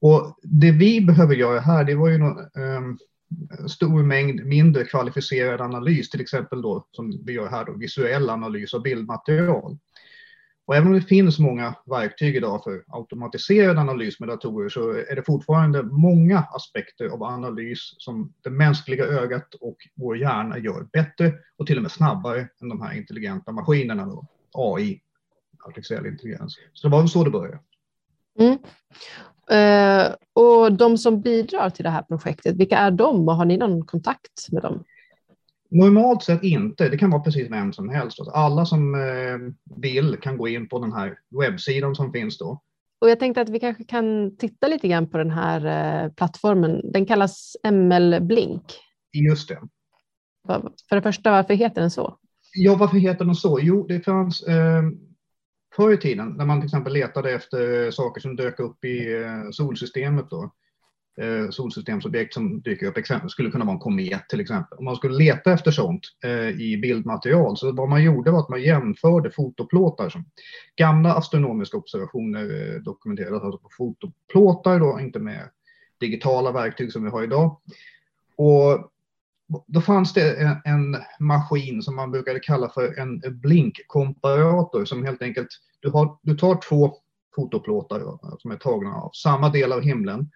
Och 0.00 0.38
det 0.42 0.70
vi 0.70 1.00
behöver 1.00 1.34
göra 1.34 1.60
här, 1.60 1.84
det 1.84 1.94
var 1.94 2.08
ju 2.08 2.18
någon, 2.18 2.38
um, 2.38 2.48
ehm, 2.54 2.98
stor 3.68 4.02
mängd 4.02 4.44
mindre 4.44 4.84
kvalificerad 4.84 5.60
analys, 5.60 6.10
till 6.10 6.20
exempel 6.20 6.62
då 6.62 6.86
som 6.92 7.22
vi 7.24 7.32
gör 7.32 7.48
här 7.48 7.64
då, 7.64 7.72
visuell 7.72 8.30
analys 8.30 8.74
av 8.74 8.82
bildmaterial. 8.82 9.78
Och 10.66 10.76
även 10.76 10.88
om 10.88 10.94
det 10.94 11.00
finns 11.00 11.38
många 11.38 11.74
verktyg 11.86 12.36
idag 12.36 12.64
för 12.64 12.84
automatiserad 12.86 13.78
analys 13.78 14.20
med 14.20 14.28
datorer 14.28 14.68
så 14.68 14.90
är 14.90 15.16
det 15.16 15.22
fortfarande 15.22 15.82
många 15.82 16.38
aspekter 16.38 17.08
av 17.08 17.22
analys 17.22 17.94
som 17.98 18.32
det 18.44 18.50
mänskliga 18.50 19.04
ögat 19.04 19.54
och 19.54 19.76
vår 19.94 20.18
hjärna 20.18 20.58
gör 20.58 20.88
bättre 20.92 21.32
och 21.58 21.66
till 21.66 21.76
och 21.76 21.82
med 21.82 21.92
snabbare 21.92 22.48
än 22.62 22.68
de 22.68 22.82
här 22.82 22.96
intelligenta 22.96 23.52
maskinerna, 23.52 24.06
då, 24.06 24.26
AI, 24.52 25.00
artificiell 25.64 26.06
intelligens. 26.06 26.56
Så 26.72 26.88
det 26.88 26.92
var 26.92 27.06
så 27.06 27.24
det 27.24 27.30
började. 27.30 27.58
Mm. 28.38 28.58
Uh, 29.52 30.14
och 30.32 30.72
de 30.72 30.98
som 30.98 31.20
bidrar 31.20 31.70
till 31.70 31.84
det 31.84 31.90
här 31.90 32.02
projektet, 32.02 32.56
vilka 32.56 32.78
är 32.78 32.90
de 32.90 33.28
och 33.28 33.34
har 33.34 33.44
ni 33.44 33.56
någon 33.56 33.84
kontakt 33.84 34.52
med 34.52 34.62
dem? 34.62 34.84
Normalt 35.70 36.22
sett 36.22 36.42
inte. 36.42 36.88
Det 36.88 36.98
kan 36.98 37.10
vara 37.10 37.22
precis 37.22 37.50
vem 37.50 37.72
som 37.72 37.88
helst. 37.88 38.20
Alltså, 38.20 38.32
alla 38.34 38.66
som 38.66 38.94
eh, 38.94 39.54
vill 39.76 40.16
kan 40.16 40.36
gå 40.36 40.48
in 40.48 40.68
på 40.68 40.78
den 40.78 40.92
här 40.92 41.18
webbsidan 41.40 41.94
som 41.94 42.12
finns 42.12 42.38
då. 42.38 42.62
Och 42.98 43.10
jag 43.10 43.18
tänkte 43.18 43.40
att 43.40 43.48
vi 43.48 43.60
kanske 43.60 43.84
kan 43.84 44.36
titta 44.36 44.68
lite 44.68 44.88
grann 44.88 45.10
på 45.10 45.18
den 45.18 45.30
här 45.30 46.04
eh, 46.04 46.12
plattformen. 46.12 46.92
Den 46.92 47.06
kallas 47.06 47.56
ML 47.72 48.20
Blink. 48.20 48.62
Just 49.12 49.48
det. 49.48 49.58
För 50.88 50.96
det 50.96 51.02
första, 51.02 51.30
varför 51.30 51.54
heter 51.54 51.80
den 51.80 51.90
så? 51.90 52.16
Ja, 52.54 52.74
varför 52.74 52.96
heter 52.96 53.24
den 53.24 53.34
så? 53.34 53.58
Jo, 53.62 53.86
det 53.86 54.00
fanns 54.00 54.42
eh, 54.42 54.82
förr 55.76 55.92
i 55.92 55.96
tiden 55.96 56.28
när 56.28 56.44
man 56.44 56.60
till 56.60 56.66
exempel 56.66 56.92
letade 56.92 57.30
efter 57.30 57.90
saker 57.90 58.20
som 58.20 58.36
dök 58.36 58.60
upp 58.60 58.84
i 58.84 59.22
eh, 59.22 59.50
solsystemet 59.50 60.30
då 60.30 60.52
eh, 61.20 61.50
solsystemsobjekt 61.50 62.34
som 62.34 62.62
dyker 62.62 62.86
upp, 62.86 62.96
exempel, 62.96 63.30
skulle 63.30 63.50
kunna 63.50 63.64
vara 63.64 63.74
en 63.74 63.80
komet 63.80 64.28
till 64.28 64.40
exempel. 64.40 64.78
Om 64.78 64.84
man 64.84 64.96
skulle 64.96 65.18
leta 65.18 65.52
efter 65.52 65.70
sånt 65.70 66.02
eh, 66.24 66.48
i 66.48 66.78
bildmaterial, 66.82 67.56
så 67.56 67.72
vad 67.72 67.88
man 67.88 68.04
gjorde 68.04 68.30
var 68.30 68.40
att 68.40 68.48
man 68.48 68.62
jämförde 68.62 69.30
fotoplåtar. 69.30 70.08
Som 70.08 70.24
gamla 70.76 71.14
astronomiska 71.14 71.76
observationer 71.76 72.74
eh, 72.74 72.82
dokumenterades 72.82 73.42
alltså 73.42 73.58
på 73.58 73.68
fotoplåtar, 73.76 74.80
då, 74.80 75.00
inte 75.00 75.18
med 75.18 75.50
digitala 76.00 76.52
verktyg 76.52 76.92
som 76.92 77.04
vi 77.04 77.10
har 77.10 77.22
idag. 77.22 77.60
Och 78.36 78.93
då 79.66 79.80
fanns 79.80 80.12
det 80.12 80.42
en, 80.42 80.56
en 80.64 80.96
maskin 81.20 81.82
som 81.82 81.96
man 81.96 82.10
brukade 82.10 82.40
kalla 82.40 82.68
för 82.68 82.98
en 82.98 83.22
blinkkomparator 83.40 84.84
som 84.84 85.04
helt 85.04 85.22
enkelt, 85.22 85.48
du, 85.80 85.90
har, 85.90 86.18
du 86.22 86.36
tar 86.36 86.60
två 86.68 86.96
fotoplåtar 87.36 88.02
som 88.38 88.50
är 88.50 88.56
tagna 88.56 88.94
av 88.94 89.10
samma 89.12 89.48
del 89.48 89.72
av 89.72 89.80
himlen 89.80 90.30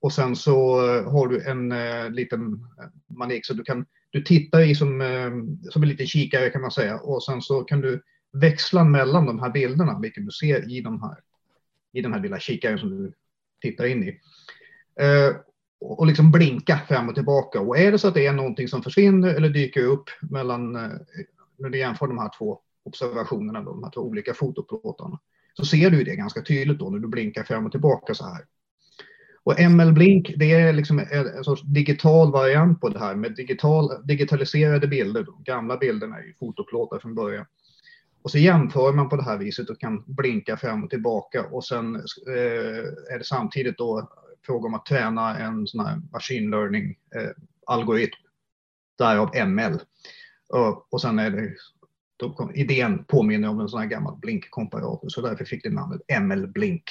och 0.00 0.12
sen 0.12 0.36
så 0.36 0.86
eh, 0.88 1.12
har 1.12 1.28
du 1.28 1.44
en 1.44 1.72
eh, 1.72 2.10
liten 2.10 2.52
eh, 2.52 3.16
manik 3.18 3.46
så 3.46 3.54
du 3.54 3.62
kan 3.62 3.86
du 4.10 4.22
tittar 4.22 4.60
i 4.60 4.74
som, 4.74 5.00
eh, 5.00 5.30
som 5.70 5.82
en 5.82 5.88
liten 5.88 6.06
kikare 6.06 6.50
kan 6.50 6.62
man 6.62 6.70
säga 6.70 6.98
och 6.98 7.24
sen 7.24 7.42
så 7.42 7.62
kan 7.62 7.80
du 7.80 8.02
växla 8.32 8.84
mellan 8.84 9.26
de 9.26 9.40
här 9.40 9.50
bilderna, 9.50 9.98
vilket 9.98 10.24
du 10.24 10.30
ser 10.30 10.70
i, 10.72 10.80
de 10.80 11.02
här, 11.02 11.16
i 11.92 12.00
den 12.00 12.12
här 12.12 12.20
lilla 12.20 12.38
kikaren 12.38 12.78
som 12.78 12.90
du 12.90 13.12
tittar 13.60 13.84
in 13.84 14.02
i. 14.02 14.20
Eh, 15.00 15.36
och 15.82 16.06
liksom 16.06 16.30
blinka 16.30 16.80
fram 16.88 17.08
och 17.08 17.14
tillbaka. 17.14 17.60
Och 17.60 17.78
är 17.78 17.92
det 17.92 17.98
så 17.98 18.08
att 18.08 18.14
det 18.14 18.26
är 18.26 18.32
någonting 18.32 18.68
som 18.68 18.82
försvinner 18.82 19.34
eller 19.34 19.48
dyker 19.48 19.84
upp 19.84 20.04
mellan, 20.20 20.76
eh, 20.76 20.90
när 21.58 21.68
du 21.68 21.78
jämför 21.78 22.06
de 22.06 22.18
här 22.18 22.30
två 22.38 22.58
observationerna, 22.84 23.62
då, 23.62 23.70
de 23.70 23.84
här 23.84 23.90
två 23.90 24.00
olika 24.00 24.34
fotoplåtarna, 24.34 25.18
så 25.54 25.64
ser 25.64 25.90
du 25.90 26.04
det 26.04 26.16
ganska 26.16 26.42
tydligt 26.42 26.78
då 26.78 26.90
när 26.90 26.98
du 26.98 27.08
blinkar 27.08 27.44
fram 27.44 27.66
och 27.66 27.72
tillbaka 27.72 28.14
så 28.14 28.24
här. 28.24 28.44
Och 29.44 29.58
ML-blink, 29.58 30.34
det 30.36 30.52
är 30.52 30.72
liksom 30.72 30.98
en 30.98 31.44
sorts 31.44 31.62
digital 31.62 32.32
variant 32.32 32.80
på 32.80 32.88
det 32.88 32.98
här 32.98 33.14
med 33.14 33.34
digital, 33.34 33.90
digitaliserade 34.04 34.86
bilder. 34.86 35.22
Då. 35.22 35.32
gamla 35.44 35.76
bilderna 35.76 36.18
är 36.18 36.22
ju 36.22 36.34
fotoplåtar 36.34 36.98
från 36.98 37.14
början. 37.14 37.46
Och 38.22 38.30
så 38.30 38.38
jämför 38.38 38.92
man 38.92 39.08
på 39.08 39.16
det 39.16 39.24
här 39.24 39.38
viset 39.38 39.70
och 39.70 39.80
kan 39.80 40.04
blinka 40.06 40.56
fram 40.56 40.84
och 40.84 40.90
tillbaka 40.90 41.44
och 41.50 41.64
sen 41.64 41.96
eh, 41.96 43.12
är 43.14 43.18
det 43.18 43.24
samtidigt 43.24 43.78
då 43.78 44.10
fråga 44.46 44.66
om 44.66 44.74
att 44.74 44.86
träna 44.86 45.38
en 45.38 45.66
sån 45.66 45.86
här 45.86 46.00
machine 46.12 46.50
learning 46.50 46.96
eh, 47.16 47.30
algoritm, 47.66 48.20
därav 48.98 49.48
ML. 49.48 49.80
Och, 50.48 50.92
och 50.92 51.00
sen 51.00 51.18
är 51.18 51.30
det 51.30 51.54
då, 52.16 52.50
idén 52.54 53.04
påminner 53.04 53.48
om 53.48 53.60
en 53.60 53.68
sån 53.68 53.80
här 53.80 53.86
gammal 53.86 54.16
blinkkomparator 54.16 55.08
så 55.08 55.20
därför 55.20 55.44
fick 55.44 55.62
det 55.62 55.70
namnet 55.70 56.00
ML-blink. 56.20 56.82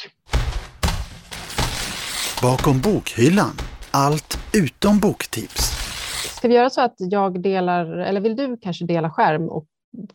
Bakom 2.41 2.81
bokhyllan. 2.81 3.55
Allt 3.91 4.39
utom 4.53 4.99
boktips. 4.99 5.71
Ska 6.37 6.47
vi 6.47 6.53
göra 6.53 6.69
så 6.69 6.81
att 6.81 6.95
jag 6.97 7.41
delar, 7.41 7.97
eller 7.97 8.21
vill 8.21 8.35
du 8.35 8.57
kanske 8.57 8.85
dela 8.85 9.09
skärm 9.09 9.49
och 9.49 9.67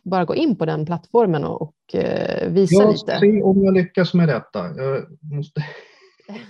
bara 0.03 0.25
gå 0.25 0.35
in 0.35 0.55
på 0.55 0.65
den 0.65 0.85
plattformen 0.85 1.43
och, 1.43 1.61
och 1.61 1.95
eh, 1.95 2.51
visa 2.51 2.75
jag 2.75 2.91
lite? 2.91 3.11
Jag 3.11 3.17
ska 3.17 3.19
se 3.19 3.41
om 3.41 3.63
jag 3.63 3.73
lyckas 3.73 4.13
med 4.13 4.27
detta. 4.27 4.59
Jag 4.75 5.05
måste... 5.21 5.65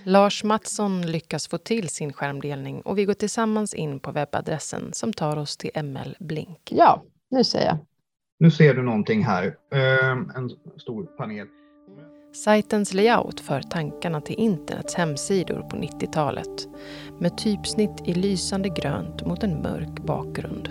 Lars 0.04 0.44
Mattsson 0.44 1.02
lyckas 1.02 1.48
få 1.48 1.58
till 1.58 1.88
sin 1.88 2.12
skärmdelning 2.12 2.80
och 2.80 2.98
vi 2.98 3.04
går 3.04 3.14
tillsammans 3.14 3.74
in 3.74 4.00
på 4.00 4.12
webbadressen 4.12 4.92
som 4.92 5.12
tar 5.12 5.36
oss 5.36 5.56
till 5.56 5.70
ML 5.84 6.16
Blink. 6.20 6.60
Ja, 6.70 7.02
nu 7.30 7.44
ser 7.44 7.64
jag. 7.66 7.78
Nu 8.38 8.50
ser 8.50 8.74
du 8.74 8.82
någonting 8.82 9.24
här. 9.24 9.56
Ehm, 9.72 10.30
en 10.36 10.50
stor 10.80 11.04
panel. 11.04 11.46
Sajtens 12.32 12.94
layout 12.94 13.40
för 13.40 13.60
tankarna 13.60 14.20
till 14.20 14.38
internets 14.38 14.94
hemsidor 14.94 15.60
på 15.60 15.76
90-talet 15.76 16.68
med 17.18 17.38
typsnitt 17.38 18.02
i 18.04 18.14
lysande 18.14 18.68
grönt 18.68 19.26
mot 19.26 19.42
en 19.42 19.62
mörk 19.62 20.00
bakgrund. 20.06 20.68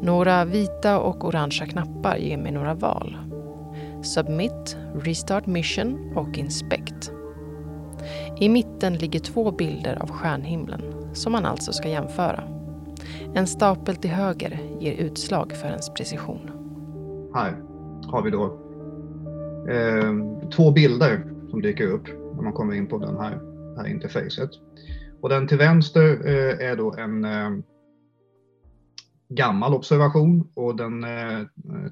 Några 0.00 0.44
vita 0.44 1.00
och 1.00 1.24
orangea 1.24 1.66
knappar 1.66 2.16
ger 2.16 2.36
mig 2.36 2.52
några 2.52 2.74
val. 2.74 3.18
Submit, 4.02 4.76
Restart 4.94 5.46
Mission 5.46 6.12
och 6.16 6.38
Inspect. 6.38 7.12
I 8.40 8.48
mitten 8.48 8.94
ligger 8.94 9.20
två 9.20 9.50
bilder 9.50 10.02
av 10.02 10.10
stjärnhimlen 10.10 10.82
som 11.12 11.32
man 11.32 11.44
alltså 11.44 11.72
ska 11.72 11.88
jämföra. 11.88 12.44
En 13.34 13.46
stapel 13.46 13.96
till 13.96 14.10
höger 14.10 14.60
ger 14.80 14.92
utslag 14.92 15.52
för 15.52 15.68
ens 15.68 15.94
precision. 15.94 16.50
Här 17.34 17.62
har 18.06 18.22
vi 18.22 18.30
då 18.30 18.44
eh, 19.70 20.48
två 20.50 20.70
bilder 20.70 21.24
som 21.50 21.62
dyker 21.62 21.86
upp 21.86 22.08
när 22.36 22.42
man 22.42 22.52
kommer 22.52 22.74
in 22.74 22.86
på 22.86 22.98
den 22.98 23.16
här, 23.16 23.40
här 23.76 23.86
interfacet. 23.86 24.50
Och 25.20 25.28
den 25.28 25.48
till 25.48 25.58
vänster 25.58 26.26
eh, 26.26 26.70
är 26.70 26.76
då 26.76 26.94
en 26.94 27.24
eh, 27.24 27.50
gammal 29.28 29.74
observation 29.74 30.48
och 30.54 30.76
den 30.76 31.04
eh, 31.04 31.40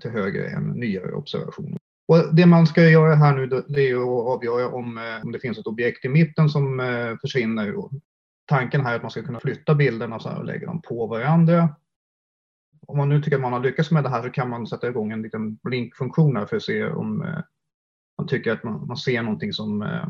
till 0.00 0.10
höger 0.10 0.42
är 0.42 0.56
en 0.56 0.70
nyare 0.70 1.12
observation. 1.12 1.78
Och 2.06 2.34
det 2.34 2.46
man 2.46 2.66
ska 2.66 2.88
göra 2.88 3.14
här 3.14 3.36
nu 3.36 3.46
det 3.46 3.90
är 3.90 3.94
att 3.94 4.36
avgöra 4.36 4.68
om, 4.68 4.98
eh, 4.98 5.24
om 5.24 5.32
det 5.32 5.38
finns 5.38 5.58
ett 5.58 5.66
objekt 5.66 6.04
i 6.04 6.08
mitten 6.08 6.48
som 6.48 6.80
eh, 6.80 7.16
försvinner. 7.20 7.74
Tanken 8.46 8.80
här 8.80 8.92
är 8.92 8.96
att 8.96 9.02
man 9.02 9.10
ska 9.10 9.22
kunna 9.22 9.40
flytta 9.40 9.74
bilderna 9.74 10.20
så 10.20 10.30
och 10.30 10.44
lägga 10.44 10.66
dem 10.66 10.82
på 10.82 11.06
varandra. 11.06 11.68
Om 12.86 12.96
man 12.96 13.08
nu 13.08 13.22
tycker 13.22 13.36
att 13.36 13.42
man 13.42 13.52
har 13.52 13.60
lyckats 13.60 13.90
med 13.90 14.04
det 14.04 14.08
här 14.08 14.22
så 14.22 14.30
kan 14.30 14.48
man 14.48 14.66
sätta 14.66 14.88
igång 14.88 15.12
en 15.12 15.22
liten 15.22 15.54
blinkfunktion 15.54 16.36
här 16.36 16.46
för 16.46 16.56
att 16.56 16.62
se 16.62 16.84
om 16.84 17.22
eh, 17.22 17.38
man 18.18 18.26
tycker 18.26 18.52
att 18.52 18.64
man, 18.64 18.86
man 18.86 18.96
ser 18.96 19.22
någonting 19.22 19.52
som 19.52 20.00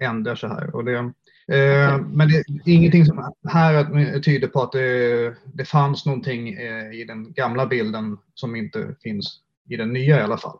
ändrar 0.00 0.34
sig 0.34 0.48
här. 0.48 0.76
Och 0.76 0.84
det, 0.84 0.98
okay. 0.98 2.00
Men 2.12 2.28
det 2.28 2.70
är 2.72 2.74
ingenting 2.74 3.06
som 3.06 3.32
här 3.48 4.20
tyder 4.20 4.48
på 4.48 4.62
att 4.62 4.72
det, 4.72 5.34
det 5.44 5.64
fanns 5.64 6.06
någonting 6.06 6.48
i 6.92 7.04
den 7.08 7.32
gamla 7.32 7.66
bilden 7.66 8.18
som 8.34 8.56
inte 8.56 8.96
finns 9.02 9.40
i 9.68 9.76
den 9.76 9.92
nya 9.92 10.20
i 10.20 10.22
alla 10.22 10.38
fall. 10.38 10.58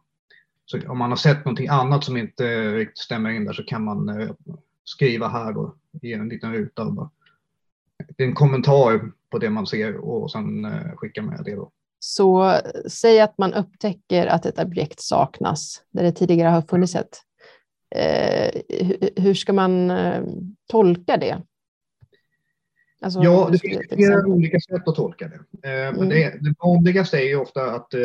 Så 0.70 0.90
om 0.90 0.98
man 0.98 1.10
har 1.10 1.16
sett 1.16 1.44
någonting 1.44 1.68
annat 1.68 2.04
som 2.04 2.16
inte 2.16 2.72
riktigt 2.74 2.98
stämmer 2.98 3.30
in 3.30 3.44
där 3.44 3.52
så 3.52 3.62
kan 3.62 3.84
man 3.84 4.08
eh, 4.08 4.30
skriva 4.84 5.28
här 5.28 5.52
då 5.52 5.76
i 6.02 6.12
en 6.12 6.28
liten 6.28 6.52
ruta. 6.52 6.82
Och 6.82 6.92
bara, 6.92 7.10
det 8.16 8.22
är 8.22 8.28
en 8.28 8.34
kommentar 8.34 9.12
på 9.30 9.38
det 9.38 9.50
man 9.50 9.66
ser 9.66 9.96
och 9.96 10.30
sen 10.30 10.64
eh, 10.64 10.96
skicka 10.96 11.22
med 11.22 11.42
det 11.44 11.54
då. 11.54 11.70
Så 12.00 12.60
säg 12.88 13.20
att 13.20 13.38
man 13.38 13.54
upptäcker 13.54 14.26
att 14.26 14.46
ett 14.46 14.58
objekt 14.58 15.00
saknas 15.00 15.82
där 15.90 16.02
det 16.02 16.12
tidigare 16.12 16.48
har 16.48 16.62
funnits 16.62 16.94
ett. 16.94 17.18
Eh, 17.96 18.60
hur 19.16 19.34
ska 19.34 19.52
man 19.52 19.90
eh, 19.90 20.22
tolka 20.70 21.16
det? 21.16 21.42
Alltså, 23.00 23.20
ja, 23.20 23.48
det 23.52 23.58
finns 23.58 23.80
flera 23.92 24.26
olika 24.26 24.60
sätt 24.60 24.88
att 24.88 24.94
tolka 24.94 25.28
det. 25.28 25.68
Eh, 25.68 25.88
mm. 25.88 26.00
Men 26.00 26.08
det, 26.08 26.38
det 26.40 26.54
vanligaste 26.58 27.18
är 27.18 27.28
ju 27.28 27.36
ofta 27.36 27.70
att 27.70 27.94
eh, 27.94 28.00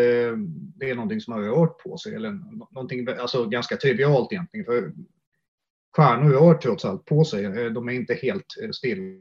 det 0.75 0.89
är 0.89 0.95
någonting 0.95 1.21
som 1.21 1.34
har 1.34 1.41
rört 1.41 1.84
på 1.84 1.97
sig 1.97 2.15
eller 2.15 2.32
någonting 2.73 3.08
alltså, 3.08 3.45
ganska 3.45 3.77
trivialt 3.77 4.32
egentligen. 4.32 4.65
För 4.65 4.93
stjärnor 5.95 6.29
rör 6.29 6.53
trots 6.53 6.86
allt 6.86 7.06
på 7.06 7.23
sig. 7.23 7.45
Eh, 7.45 7.71
de 7.71 7.89
är 7.89 7.93
inte 7.93 8.13
helt 8.13 8.45
eh, 8.63 8.69
stilla. 8.69 9.19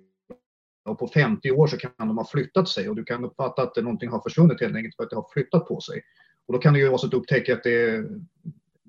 Och 0.85 0.99
på 0.99 1.09
50 1.09 1.51
år 1.51 1.67
så 1.67 1.77
kan 1.77 1.91
de 1.97 2.19
ha 2.19 2.27
flyttat 2.27 2.69
sig 2.69 2.89
och 2.89 2.97
du 2.97 3.05
kan 3.05 3.25
uppfatta 3.25 3.63
att 3.63 3.77
någonting 3.77 4.11
har 4.11 4.21
försvunnit 4.21 4.61
helt 4.61 4.77
enkelt 4.77 4.97
för 4.97 5.05
att 5.05 5.11
det 5.11 5.17
har 5.17 5.29
flyttat 5.33 5.69
på 5.69 5.81
sig. 5.81 6.03
Och 6.47 6.53
då 6.53 6.59
kan 6.59 6.73
det 6.73 6.81
ju 6.81 6.89
vara 6.89 6.99
så 6.99 7.07
att 7.07 7.11
du 7.11 7.17
upptäcker 7.17 7.53
att 7.53 7.63
det 7.63 8.05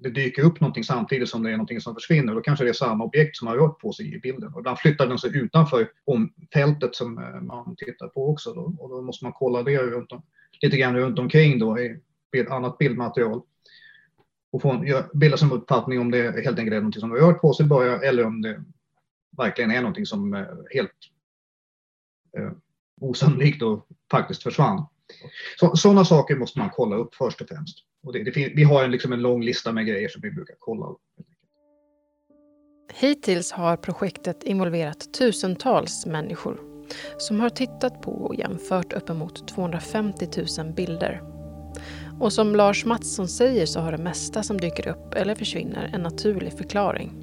det 0.04 0.10
dyker 0.10 0.44
upp 0.44 0.60
någonting 0.60 0.84
samtidigt 0.84 1.30
som 1.30 1.44
det 1.44 1.50
är 1.50 1.58
någonting 1.58 1.82
som 1.82 1.94
försvinner. 1.94 2.36
Då 2.36 2.42
kanske 2.42 2.66
det 2.66 2.70
är 2.70 2.74
samma 2.74 3.04
objekt 3.04 3.38
som 3.38 3.48
har 3.48 3.58
rört 3.58 3.80
på 3.80 3.94
sig 3.94 4.16
i 4.16 4.20
bilden. 4.20 4.54
Och 4.54 4.60
ibland 4.60 4.80
flyttar 4.80 5.08
den 5.08 5.18
sig 5.18 5.38
utanför 5.38 5.88
om 6.06 6.34
fältet 6.54 6.96
som 6.96 7.18
eh, 7.18 7.42
man 7.42 7.76
tittar 7.76 8.08
på 8.08 8.30
också. 8.30 8.54
Då. 8.54 8.76
Och 8.80 8.90
då 8.90 9.02
måste 9.02 9.26
man 9.26 9.34
kolla 9.34 9.64
det 9.64 9.78
runt 9.78 10.12
om, 10.12 10.24
lite 10.62 10.78
grann 10.78 10.96
runt 10.96 11.20
omkring 11.20 11.60
då 11.60 11.80
i 11.80 12.00
bild, 12.32 12.48
annat 12.48 12.78
bildmaterial. 12.78 13.42
Och 14.52 14.62
få 14.62 14.86
bilda 15.14 15.38
sig 15.38 15.46
en 15.46 15.52
uppfattning 15.52 16.00
om 16.00 16.12
det 16.12 16.22
helt 16.22 16.60
enkelt 16.60 16.74
är 16.74 16.80
någonting 16.80 17.00
som 17.00 17.12
har 17.12 17.18
rört 17.18 17.42
på 17.42 17.54
sig 17.54 17.66
bara 17.66 18.00
eller 18.00 18.26
om 18.26 18.42
det 18.42 18.64
verkligen 19.38 19.72
är 19.72 19.82
någonting 19.82 20.06
som 20.06 20.34
eh, 20.34 20.46
helt 20.74 20.92
eh, 22.38 22.52
osannolikt 23.02 23.62
och 23.62 23.88
faktiskt 24.12 24.44
försvann. 24.44 24.86
Så, 25.60 25.76
sådana 25.76 26.06
saker 26.06 26.36
måste 26.36 26.60
man 26.60 26.70
kolla 26.70 26.96
upp 26.96 27.16
först 27.16 27.42
och 27.42 27.48
främst. 27.48 27.78
Och 28.04 28.14
det, 28.14 28.24
det, 28.24 28.54
vi 28.56 28.64
har 28.64 28.84
en, 28.84 28.92
liksom 28.92 29.14
en 29.14 29.22
lång 29.22 29.44
lista 29.44 29.72
med 29.72 29.86
grejer 29.86 30.10
som 30.10 30.22
vi 30.22 30.32
brukar 30.32 30.56
kolla. 30.60 30.86
upp. 30.86 31.02
Hittills 32.94 33.52
har 33.52 33.78
projektet 33.78 34.44
involverat 34.44 35.14
tusentals 35.14 36.06
människor 36.06 36.74
som 37.18 37.40
har 37.40 37.50
tittat 37.50 38.02
på 38.02 38.12
och 38.12 38.36
jämfört 38.36 38.94
uppemot 38.94 39.48
250 39.48 40.28
000 40.58 40.74
bilder. 40.74 41.24
Och 42.20 42.34
som 42.34 42.56
Lars 42.56 42.86
Mattsson 42.86 43.28
säger 43.28 43.66
så 43.66 43.80
har 43.80 43.92
det 43.92 43.98
mesta 43.98 44.44
som 44.44 44.62
dyker 44.62 44.88
upp 44.88 45.14
eller 45.14 45.36
försvinner 45.36 45.92
en 45.94 46.02
naturlig 46.02 46.54
förklaring. 46.58 47.14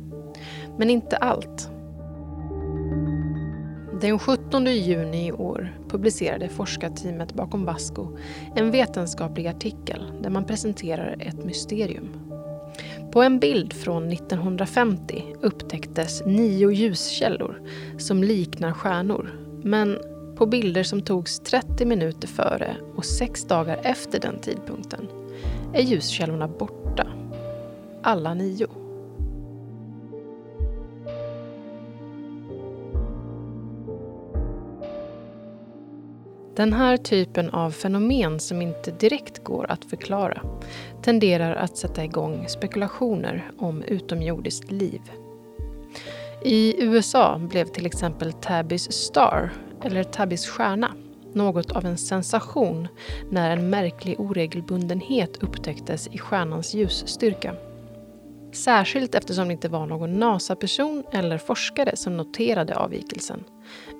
Men 0.78 0.90
inte 0.90 1.16
allt. 1.16 1.70
Den 4.00 4.18
17 4.18 4.66
juni 4.66 5.26
i 5.26 5.32
år 5.32 5.78
publicerade 5.88 6.48
forskarteamet 6.48 7.34
bakom 7.34 7.64
Vasco 7.64 8.18
en 8.56 8.70
vetenskaplig 8.70 9.46
artikel 9.46 10.12
där 10.22 10.30
man 10.30 10.44
presenterar 10.44 11.16
ett 11.20 11.44
mysterium. 11.44 12.08
På 13.12 13.22
en 13.22 13.38
bild 13.38 13.72
från 13.72 14.12
1950 14.12 15.24
upptäcktes 15.40 16.22
nio 16.26 16.70
ljuskällor 16.70 17.62
som 17.98 18.22
liknar 18.22 18.72
stjärnor. 18.72 19.30
Men 19.62 19.98
på 20.36 20.46
bilder 20.46 20.82
som 20.82 21.02
togs 21.02 21.40
30 21.40 21.84
minuter 21.84 22.28
före 22.28 22.76
och 22.96 23.04
sex 23.04 23.44
dagar 23.44 23.80
efter 23.82 24.20
den 24.20 24.38
tidpunkten 24.38 25.08
är 25.74 25.82
ljuskällorna 25.82 26.48
borta. 26.48 27.06
Alla 28.02 28.34
nio. 28.34 28.79
Den 36.56 36.72
här 36.72 36.96
typen 36.96 37.50
av 37.50 37.70
fenomen 37.70 38.40
som 38.40 38.62
inte 38.62 38.90
direkt 38.90 39.44
går 39.44 39.70
att 39.70 39.84
förklara 39.84 40.42
tenderar 41.02 41.54
att 41.54 41.76
sätta 41.76 42.04
igång 42.04 42.48
spekulationer 42.48 43.50
om 43.58 43.82
utomjordiskt 43.82 44.70
liv. 44.70 45.00
I 46.44 46.84
USA 46.84 47.38
blev 47.38 47.64
till 47.64 47.86
exempel 47.86 48.32
Tabbys 48.32 48.92
Star, 48.92 49.52
eller 49.84 50.04
Tabbys 50.04 50.46
stjärna, 50.46 50.94
något 51.32 51.70
av 51.70 51.86
en 51.86 51.98
sensation 51.98 52.88
när 53.30 53.50
en 53.50 53.70
märklig 53.70 54.20
oregelbundenhet 54.20 55.42
upptäcktes 55.42 56.08
i 56.08 56.18
stjärnans 56.18 56.74
ljusstyrka. 56.74 57.54
Särskilt 58.52 59.14
eftersom 59.14 59.48
det 59.48 59.52
inte 59.52 59.68
var 59.68 59.86
någon 59.86 60.18
NASA-person 60.18 61.04
eller 61.12 61.38
forskare 61.38 61.96
som 61.96 62.16
noterade 62.16 62.76
avvikelsen 62.76 63.44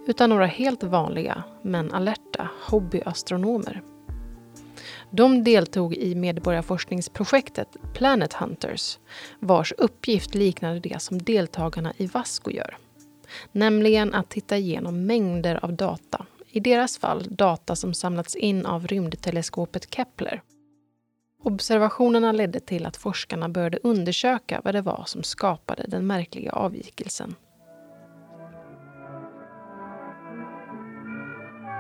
utan 0.07 0.31
några 0.31 0.47
helt 0.47 0.83
vanliga, 0.83 1.43
men 1.63 1.93
alerta, 1.93 2.49
hobbyastronomer. 2.71 3.83
De 5.11 5.45
deltog 5.45 5.95
i 5.95 6.15
medborgarforskningsprojektet 6.15 7.77
Planet 7.95 8.33
Hunters 8.33 8.99
vars 9.41 9.73
uppgift 9.79 10.35
liknade 10.35 10.81
det 10.81 11.03
som 11.03 11.23
deltagarna 11.23 11.93
i 11.97 12.07
Vasco 12.07 12.51
gör. 12.51 12.77
Nämligen 13.53 14.15
att 14.15 14.29
titta 14.31 14.57
igenom 14.57 15.07
mängder 15.07 15.65
av 15.65 15.73
data. 15.73 16.27
I 16.49 16.61
deras 16.61 16.99
fall 16.99 17.27
data 17.31 17.77
som 17.77 17.95
samlats 17.95 18.37
in 18.37 18.67
av 18.67 18.87
rymdteleskopet 18.87 19.95
Kepler. 19.95 20.43
Observationerna 21.43 22.33
ledde 22.33 22.61
till 22.61 22.87
att 22.87 22.97
forskarna 22.97 23.49
började 23.49 23.79
undersöka 23.83 24.61
vad 24.65 24.75
det 24.75 24.83
var 24.83 25.03
som 25.07 25.23
skapade 25.23 25.85
den 25.89 26.07
märkliga 26.07 26.53
avvikelsen. 26.53 27.35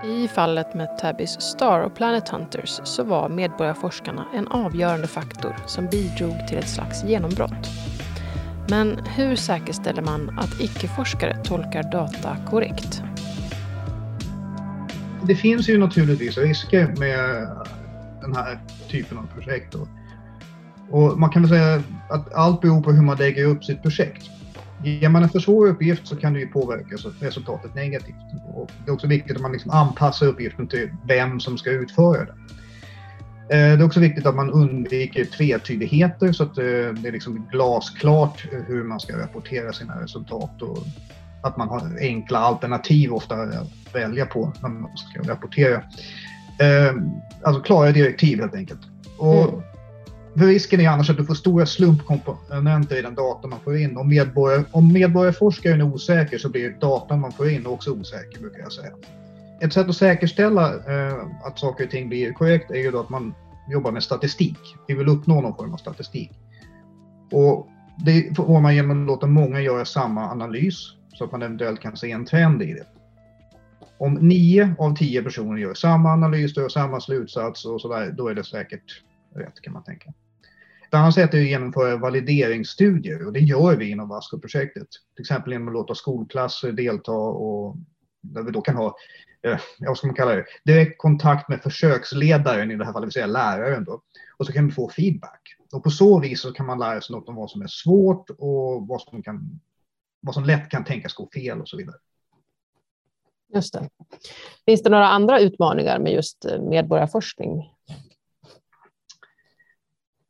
I 0.05 0.29
fallet 0.29 0.75
med 0.75 0.99
Tabbys 0.99 1.41
Star 1.41 1.81
och 1.81 1.95
Planet 1.95 2.29
Hunters 2.29 2.81
så 2.85 3.05
var 3.05 3.29
medborgarforskarna 3.29 4.27
en 4.35 4.49
avgörande 4.49 5.07
faktor 5.07 5.57
som 5.67 5.87
bidrog 5.87 6.47
till 6.49 6.59
ett 6.59 6.69
slags 6.69 7.05
genombrott. 7.05 7.69
Men 8.69 8.99
hur 8.99 9.37
säkerställer 9.37 10.03
man 10.03 10.39
att 10.39 10.61
icke-forskare 10.61 11.37
tolkar 11.45 11.83
data 11.83 12.37
korrekt? 12.51 13.03
Det 15.23 15.35
finns 15.35 15.69
ju 15.69 15.79
naturligtvis 15.79 16.39
risker 16.39 16.95
med 16.99 17.49
den 18.21 18.37
här 18.37 18.59
typen 18.89 19.19
av 19.19 19.27
projekt. 19.35 19.75
Och 20.91 21.19
man 21.19 21.31
kan 21.31 21.43
väl 21.43 21.51
säga 21.51 21.83
att 22.11 22.35
allt 22.35 22.61
beror 22.61 22.83
på 22.83 22.93
hur 22.93 23.03
man 23.03 23.17
lägger 23.17 23.45
upp 23.45 23.65
sitt 23.65 23.83
projekt. 23.83 24.31
Ger 24.85 25.09
man 25.09 25.23
en 25.23 25.29
för 25.29 25.38
svår 25.38 25.66
uppgift 25.66 26.07
så 26.07 26.16
kan 26.16 26.33
det 26.33 26.40
ju 26.40 26.47
påverka 26.47 26.97
resultatet 27.21 27.75
negativt. 27.75 28.16
Och 28.55 28.71
det 28.85 28.90
är 28.90 28.95
också 28.95 29.07
viktigt 29.07 29.37
att 29.37 29.43
man 29.43 29.53
liksom 29.53 29.71
anpassar 29.71 30.27
uppgiften 30.27 30.69
till 30.69 30.90
vem 31.09 31.40
som 31.40 31.59
ska 31.59 31.71
utföra 31.71 32.25
den. 32.25 32.37
Eh, 33.51 33.77
det 33.77 33.83
är 33.83 33.85
också 33.85 34.01
viktigt 34.01 34.27
att 34.27 34.35
man 34.35 34.51
undviker 34.51 35.25
tvetydigheter 35.25 36.33
så 36.33 36.43
att 36.43 36.59
eh, 36.59 36.64
det 36.64 37.09
är 37.09 37.12
liksom 37.12 37.47
glasklart 37.51 38.47
hur 38.66 38.85
man 38.85 39.01
ska 39.01 39.19
rapportera 39.19 39.73
sina 39.73 40.03
resultat 40.03 40.62
och 40.62 40.79
att 41.43 41.57
man 41.57 41.69
har 41.69 41.99
enkla 42.01 42.38
alternativ 42.38 43.12
ofta 43.12 43.35
att 43.35 43.95
välja 43.95 44.27
på 44.27 44.53
när 44.62 44.69
man 44.69 44.97
ska 44.97 45.33
rapportera. 45.33 45.77
Eh, 46.61 46.95
alltså 47.43 47.62
klara 47.62 47.93
direktiv 47.93 48.40
helt 48.40 48.55
enkelt. 48.55 48.81
Och 49.19 49.49
mm. 49.49 49.61
För 50.38 50.47
risken 50.47 50.81
är 50.81 50.88
annars 50.88 51.11
att 51.11 51.16
du 51.16 51.25
får 51.25 51.35
stora 51.35 51.66
slumpkomponenter 51.66 52.99
i 52.99 53.03
den 53.03 53.14
data 53.14 53.49
man 53.49 53.61
får 53.61 53.77
in. 53.77 53.97
Om, 53.97 54.09
medborgare, 54.09 54.64
om 54.71 54.93
medborgarforskaren 54.93 55.81
är 55.81 55.85
osäker 55.85 56.38
så 56.38 56.49
blir 56.49 56.71
datan 56.71 57.21
man 57.21 57.33
får 57.33 57.49
in 57.49 57.66
också 57.66 57.90
osäker, 57.90 58.40
brukar 58.40 58.59
jag 58.59 58.73
säga. 58.73 58.93
Ett 59.61 59.73
sätt 59.73 59.88
att 59.88 59.97
säkerställa 59.97 60.75
eh, 60.75 61.19
att 61.45 61.59
saker 61.59 61.85
och 61.85 61.90
ting 61.90 62.09
blir 62.09 62.33
korrekt 62.33 62.71
är 62.71 62.79
ju 62.79 62.90
då 62.90 63.01
att 63.01 63.11
man 63.11 63.35
jobbar 63.71 63.93
med 63.93 64.03
statistik. 64.03 64.59
Vi 64.88 64.95
vill 64.95 65.09
uppnå 65.09 65.40
någon 65.40 65.57
form 65.57 65.73
av 65.73 65.77
statistik. 65.77 66.31
Och 67.33 67.69
det 68.05 68.37
får 68.37 68.61
man 68.61 68.75
genom 68.75 69.03
att 69.03 69.07
låta 69.07 69.27
många 69.27 69.61
göra 69.61 69.85
samma 69.85 70.31
analys 70.31 70.77
så 71.14 71.25
att 71.25 71.33
man 71.33 71.43
eventuellt 71.43 71.81
kan 71.81 71.97
se 71.97 72.11
en 72.11 72.27
trend 72.27 72.62
i 72.62 72.73
det. 72.73 72.87
Om 73.99 74.14
nio 74.14 74.75
av 74.79 74.97
tio 74.97 75.23
personer 75.23 75.59
gör 75.59 75.75
samma 75.75 76.12
analys, 76.12 76.57
gör 76.57 76.69
samma 76.69 77.01
slutsats 77.01 77.64
och 77.64 77.81
sådär, 77.81 78.14
då 78.16 78.29
är 78.29 78.35
det 78.35 78.45
säkert 78.45 79.03
rätt 79.35 79.61
kan 79.61 79.73
man 79.73 79.85
tänka. 79.85 80.12
Ett 80.88 80.95
annat 80.95 81.14
sätt 81.14 81.35
är 81.35 81.38
att 81.38 81.49
genomföra 81.49 81.97
valideringsstudier 81.97 83.27
och 83.27 83.33
det 83.33 83.40
gör 83.40 83.77
vi 83.77 83.90
inom 83.90 84.09
Vasco-projektet. 84.09 84.88
Till 85.16 85.23
exempel 85.23 85.53
genom 85.53 85.69
att 85.69 85.75
låta 85.75 85.95
skolklasser 85.95 86.73
delta 86.73 87.12
och 87.12 87.77
där 88.21 88.43
vi 88.43 88.51
då 88.51 88.61
kan 88.61 88.77
ha, 88.77 88.97
eh, 89.43 89.59
vad 89.79 89.99
ska 89.99 90.07
man 90.07 90.16
kalla 90.16 90.35
det, 90.35 90.45
direkt 90.64 90.99
kontakt 90.99 91.49
med 91.49 91.62
försöksledaren, 91.62 92.71
i 92.71 92.77
det 92.77 92.85
här 92.85 92.93
fallet 92.93 93.07
vill 93.07 93.12
säga 93.12 93.27
läraren 93.27 93.85
då. 93.85 94.03
Och 94.37 94.47
så 94.47 94.53
kan 94.53 94.66
vi 94.66 94.73
få 94.73 94.90
feedback. 94.90 95.40
Och 95.73 95.85
på 95.85 95.90
så 95.90 96.21
vis 96.21 96.40
så 96.40 96.53
kan 96.53 96.66
man 96.66 96.79
lära 96.79 97.01
sig 97.01 97.16
något 97.16 97.29
om 97.29 97.35
vad 97.35 97.51
som 97.51 97.62
är 97.62 97.66
svårt 97.66 98.31
och 98.31 98.87
vad 98.87 99.01
som, 99.01 99.23
kan, 99.23 99.61
vad 100.21 100.35
som 100.35 100.45
lätt 100.45 100.69
kan 100.69 100.85
tänkas 100.85 101.14
gå 101.14 101.29
fel 101.35 101.61
och 101.61 101.69
så 101.69 101.77
vidare. 101.77 101.97
Just 103.55 103.73
det. 103.73 103.88
Finns 104.66 104.83
det 104.83 104.90
några 104.90 105.09
andra 105.09 105.40
utmaningar 105.40 105.99
med 105.99 106.12
just 106.12 106.45
eh, 106.45 106.62
medborgarforskning? 106.62 107.75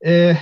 Eh, 0.05 0.37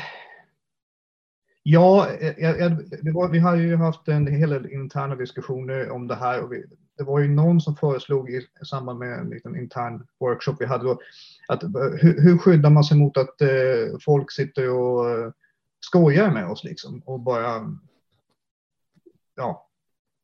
ja, 1.63 2.09
eh, 2.21 2.35
jag, 2.39 2.61
jag, 2.61 3.15
var, 3.15 3.29
vi 3.29 3.39
har 3.39 3.57
ju 3.57 3.77
haft 3.77 4.09
en 4.09 4.27
hel 4.27 4.51
del 4.51 4.73
interna 4.73 5.15
diskussioner 5.15 5.91
om 5.91 6.09
det 6.09 6.15
här. 6.15 6.43
Och 6.43 6.53
vi, 6.53 6.65
det 6.99 7.05
var 7.05 7.21
ju 7.21 7.29
någon 7.29 7.61
som 7.61 7.77
föreslog 7.77 8.31
i 8.31 8.47
samband 8.65 8.99
med 8.99 9.19
en 9.19 9.31
liten 9.31 9.57
intern 9.57 10.07
workshop 10.21 10.57
vi 10.59 10.67
hade 10.67 10.85
då, 10.85 11.01
att 11.49 11.63
eh, 11.63 11.71
hur, 12.01 12.21
hur 12.23 12.39
skyddar 12.39 12.71
man 12.71 12.85
sig 12.85 12.99
mot 12.99 13.17
att 13.17 13.41
eh, 13.41 13.99
folk 14.05 14.33
sitter 14.33 14.71
och 14.71 15.11
eh, 15.11 15.33
skojar 15.81 16.31
med 16.31 16.51
oss 16.51 16.65
liksom 16.65 17.03
och 17.07 17.21
bara 17.21 17.75
ja, 19.37 19.69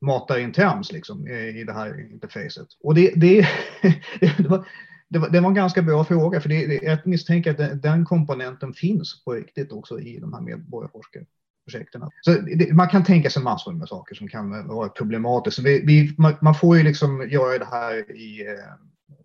matar 0.01 0.38
in 0.38 0.53
trams 0.53 0.92
liksom 0.92 1.29
i, 1.29 1.61
i 1.61 1.64
det 1.64 1.73
här 1.73 2.11
interfacet. 2.12 2.68
Och 2.81 2.94
det, 2.94 3.12
det, 3.16 3.49
det, 4.20 4.49
var, 4.49 4.66
det, 5.09 5.19
var, 5.19 5.29
det 5.29 5.40
var 5.40 5.49
en 5.49 5.55
ganska 5.55 5.83
bra 5.83 6.05
fråga 6.05 6.40
för 6.40 6.49
det, 6.49 6.83
jag 6.83 7.07
misstänker 7.07 7.51
att 7.51 7.57
den, 7.57 7.81
den 7.81 8.05
komponenten 8.05 8.73
finns 8.73 9.25
på 9.25 9.33
riktigt 9.33 9.73
också 9.73 10.01
i 10.01 10.19
de 10.19 10.33
här 10.33 10.40
medborgarforskarprojekten. 10.40 12.03
Så 12.21 12.31
det, 12.31 12.73
man 12.73 12.88
kan 12.88 13.05
tänka 13.05 13.31
sig 13.31 13.43
massor 13.43 13.73
med 13.73 13.88
saker 13.88 14.14
som 14.14 14.29
kan 14.29 14.69
vara 14.69 14.88
problematiskt. 14.88 15.59
Vi, 15.59 15.85
vi, 15.87 16.14
man, 16.40 16.55
får 16.55 16.77
ju 16.77 16.83
liksom 16.83 17.29
göra 17.31 17.59
det 17.59 17.69
här 17.71 18.17
i 18.17 18.47
eh, 18.47 18.55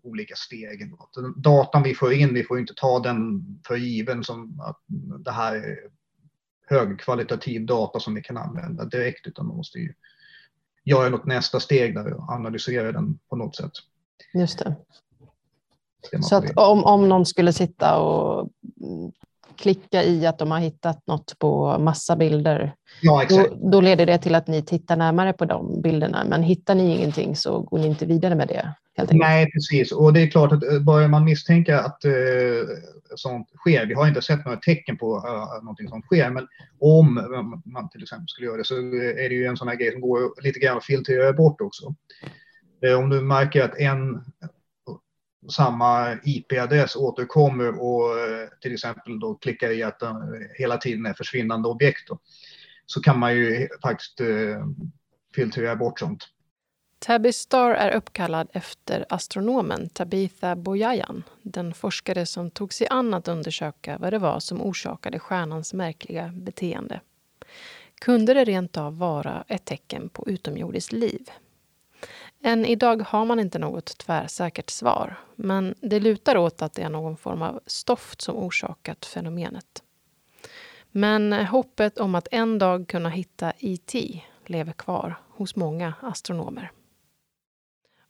olika 0.04 0.36
steg. 0.36 0.92
Datan 1.36 1.84
vi 1.84 1.96
får 1.96 2.13
in, 2.13 2.34
vi 2.34 2.44
får 2.44 2.60
inte 2.60 2.74
ta 2.78 3.00
den 3.00 3.44
för 3.68 3.76
given 3.76 4.24
som 4.24 4.60
att 4.60 4.80
det 5.26 5.32
här 5.32 5.56
är 5.56 5.78
högkvalitativ 6.70 7.65
data 7.65 8.00
som 8.00 8.15
vi 8.15 8.22
kan 8.22 8.38
använda 8.38 8.86
direkt, 8.86 9.28
utan 9.28 9.48
man 9.48 9.58
måste 9.58 9.80
ju 9.80 9.94
göra 10.84 11.10
något 11.10 11.26
nästa 11.26 11.60
steg 11.60 11.96
där 11.96 12.13
och 12.13 12.30
analysera 12.30 12.92
den 12.92 13.20
på 13.30 13.36
något 13.36 13.56
sätt. 13.56 13.72
Just 14.34 14.60
det. 14.60 14.76
Så 16.22 16.36
att 16.36 16.52
om, 16.56 16.84
om 16.84 17.10
någon 17.10 17.26
skulle 17.26 17.54
sitta 17.54 18.00
och 18.00 18.50
klicka 19.58 20.04
i 20.04 20.26
att 20.26 20.40
de 20.40 20.52
har 20.52 20.60
hittat 20.60 21.08
något 21.08 21.40
på 21.40 21.78
massa 21.80 22.16
bilder, 22.16 22.74
ja, 23.02 23.26
då, 23.30 23.48
då, 23.72 23.82
leder 23.82 24.06
det 24.06 24.18
till 24.18 24.36
att 24.36 24.48
ni 24.48 24.62
tittar 24.62 24.96
närmare 24.96 25.34
på 25.34 25.46
de 25.46 25.82
bilderna. 25.82 26.24
Men 26.30 26.44
hittar 26.44 26.76
ni 26.76 26.96
ingenting 26.96 27.36
så 27.36 27.60
går 27.60 27.80
ni 27.80 27.88
inte 27.88 28.06
vidare 28.06 28.36
med 28.36 28.48
det. 28.48 28.74
Nej, 29.12 29.52
precis. 29.52 29.92
Och 29.92 30.14
det 30.14 30.22
är 30.22 30.28
klart 30.28 30.52
att 30.52 30.64
eh, 30.64 30.80
börjar 30.80 31.08
man 31.08 31.26
misstänka 31.26 31.80
att 31.80 32.06
uh, 32.06 32.68
sånt 33.16 33.48
sker, 33.56 33.86
vi 33.86 33.94
har 33.94 34.08
inte 34.08 34.22
sett 34.22 34.46
några 34.46 34.58
tecken 34.58 34.98
på 34.98 35.18
uh, 35.18 35.64
någonting 35.64 35.90
sånt 35.90 36.06
sker, 36.06 36.30
men 36.30 36.48
om 36.80 37.16
man 37.66 37.90
till 37.90 38.04
exempel 38.04 38.28
skulle 38.28 38.48
göra 38.48 38.58
det 38.58 38.64
så 38.64 38.76
är 38.76 39.30
det 39.30 39.36
ju 39.36 39.46
en 39.46 39.58
sån 39.58 39.68
här 39.68 39.76
grej 39.76 39.92
som 39.92 40.02
går 40.02 40.44
lite 40.44 40.60
grann 40.60 40.78
att 40.78 40.86
filtrera 40.86 41.34
bort 41.34 41.62
också. 41.62 41.96
Om 42.98 43.10
du 43.10 43.22
märker 43.22 43.64
att 43.64 43.78
en 43.78 44.22
samma 45.47 46.13
IP-adress 46.23 46.95
återkommer 46.95 47.82
och 47.82 48.19
eh, 48.19 48.47
till 48.62 48.73
exempel 48.73 49.19
då 49.19 49.36
klickar 49.36 49.71
i 49.71 49.84
att 49.84 49.99
den 49.99 50.15
hela 50.58 50.78
tiden 50.78 51.06
är 51.06 51.13
försvinnande 51.13 51.69
objekt 51.69 52.08
då, 52.08 52.19
så 52.86 53.02
kan 53.02 53.19
man 53.19 53.36
ju 53.36 53.67
faktiskt 53.84 54.21
eh, 54.21 54.65
filtrera 55.36 55.75
bort 55.75 55.99
sånt. 55.99 56.28
Tabby 56.99 57.32
Star 57.32 57.71
är 57.71 57.95
uppkallad 57.95 58.47
efter 58.54 59.06
astronomen 59.10 59.89
Tabitha 59.89 60.56
Boyajan, 60.56 61.23
den 61.41 61.73
forskare 61.73 62.25
som 62.25 62.52
tog 62.52 62.73
sig 62.73 62.88
an 62.88 63.13
att 63.13 63.28
undersöka 63.28 63.97
vad 63.97 64.13
det 64.13 64.19
var 64.19 64.39
som 64.39 64.62
orsakade 64.62 65.19
stjärnans 65.19 65.73
märkliga 65.73 66.32
beteende. 66.34 67.02
Kunde 68.02 68.34
det 68.34 68.43
rent 68.43 68.78
av 68.78 68.97
vara 68.97 69.43
ett 69.47 69.65
tecken 69.65 70.10
på 70.10 70.30
utomjordiskt 70.30 70.91
liv? 70.91 71.30
Än 72.43 72.65
idag 72.65 73.02
har 73.02 73.25
man 73.25 73.39
inte 73.39 73.60
något 73.60 73.97
tvärsäkert 73.97 74.69
svar, 74.69 75.17
men 75.36 75.75
det 75.82 75.99
lutar 75.99 76.38
åt 76.38 76.62
att 76.62 76.73
det 76.73 76.82
är 76.82 76.89
någon 76.89 77.17
form 77.17 77.41
av 77.41 77.60
stoft 77.65 78.21
som 78.21 78.36
orsakat 78.36 79.06
fenomenet. 79.06 79.84
Men 80.91 81.34
hoppet 81.34 81.97
om 81.97 82.15
att 82.15 82.28
en 82.32 82.60
dag 82.60 82.88
kunna 82.88 83.10
hitta 83.10 83.54
IT 83.58 83.95
lever 84.45 84.71
kvar 84.73 85.21
hos 85.30 85.56
många 85.56 85.93
astronomer. 86.02 86.71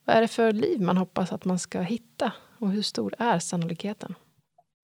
Vad 0.05 0.15
är 0.15 0.21
det 0.21 0.27
för 0.27 0.51
liv 0.51 0.81
man 0.81 0.97
hoppas 0.97 1.31
att 1.31 1.45
man 1.45 1.59
ska 1.59 1.81
hitta 1.81 2.33
och 2.59 2.71
hur 2.71 2.81
stor 2.81 3.13
är 3.17 3.39
sannolikheten? 3.39 4.15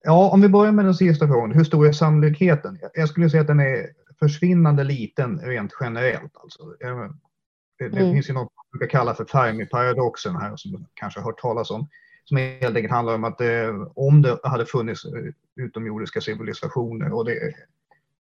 Ja, 0.02 0.30
om 0.30 0.40
vi 0.40 0.48
börjar 0.48 0.72
med 0.72 0.84
den 0.84 0.94
sista 0.94 1.26
frågan, 1.26 1.52
hur 1.52 1.64
stor 1.64 1.86
är 1.86 1.92
sannolikheten? 1.92 2.78
Jag 2.94 3.08
skulle 3.08 3.30
säga 3.30 3.40
att 3.40 3.46
den 3.46 3.60
är 3.60 3.86
försvinnande 4.18 4.84
liten 4.84 5.38
rent 5.38 5.72
generellt. 5.80 6.36
Alltså. 6.36 6.62
Det, 6.64 7.88
det 7.88 8.00
mm. 8.00 8.12
finns 8.12 8.30
ju 8.30 8.34
något 8.34 8.52
brukar 8.72 8.86
kalla 8.86 9.14
för 9.14 9.24
Fermi-paradoxen 9.24 10.36
här 10.36 10.56
som 10.56 10.72
du 10.72 10.84
kanske 10.94 11.20
har 11.20 11.24
hört 11.24 11.40
talas 11.40 11.70
om. 11.70 11.88
Som 12.24 12.36
helt 12.36 12.76
enkelt 12.76 12.90
handlar 12.92 13.14
om 13.14 13.24
att 13.24 13.40
eh, 13.40 13.88
om 13.94 14.22
det 14.22 14.38
hade 14.44 14.66
funnits 14.66 15.04
eh, 15.04 15.32
utomjordiska 15.56 16.20
civilisationer 16.20 17.12
och 17.12 17.24
det 17.24 17.36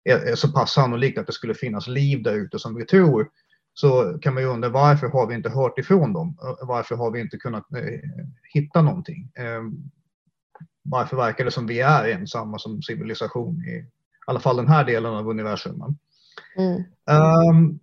är, 0.04 0.32
är 0.32 0.36
så 0.36 0.52
pass 0.52 0.74
sannolikt 0.74 1.18
att 1.18 1.28
det 1.28 1.34
skulle 1.34 1.54
finnas 1.54 1.88
liv 1.88 2.24
där 2.24 2.34
ute 2.34 2.60
som 2.60 2.76
vi 2.76 2.86
tror 2.86 3.30
så 3.74 4.20
kan 4.22 4.34
man 4.34 4.44
ju 4.44 4.50
undra 4.50 4.70
varför 4.70 5.08
har 5.08 5.28
vi 5.28 5.36
inte 5.36 5.50
hört 5.50 5.80
ifrån 5.80 6.14
dem? 6.14 6.38
Varför 6.62 6.96
har 6.96 7.12
vi 7.12 7.20
inte 7.20 7.38
kunnat 7.38 7.74
eh, 7.74 8.00
hitta 8.54 8.82
någonting? 8.82 9.32
Eh, 9.36 9.64
varför 10.84 11.18
verkar 11.18 11.46
det 11.46 11.52
som 11.52 11.68
vi 11.68 11.80
är 11.80 12.10
ensamma 12.10 12.60
som 12.60 12.82
civilisation 12.82 13.64
i, 13.66 13.72
i 13.72 13.86
alla 14.28 14.40
fall 14.40 14.58
den 14.58 14.68
här 14.68 14.86
delen 14.86 15.14
av 15.14 15.30
universum? 15.30 15.98
Mm. 16.58 16.84
Um, 17.52 17.80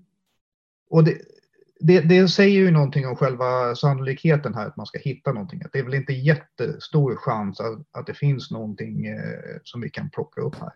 och 0.90 1.05
det, 1.05 1.19
det, 1.81 2.01
det, 2.01 2.29
säger 2.29 2.61
ju 2.61 2.71
någonting 2.71 3.07
om 3.07 3.17
själva 3.17 3.75
sannolikheten 3.75 4.55
här 4.55 4.67
att 4.67 4.77
man 4.77 4.87
ska 4.87 4.99
hitta 4.99 5.33
någonting. 5.33 5.62
Att 5.65 5.73
det 5.73 5.79
är 5.79 5.83
väl 5.83 5.95
inte 5.95 6.12
jättestor 6.12 7.17
chans 7.17 7.61
att, 7.61 7.79
att 7.93 8.07
det 8.07 8.15
finns 8.15 8.51
någonting 8.51 9.07
eh, 9.07 9.59
som 9.62 9.81
vi 9.81 9.91
kan 9.91 10.11
plocka 10.11 10.41
upp 10.41 10.55
här. 10.55 10.73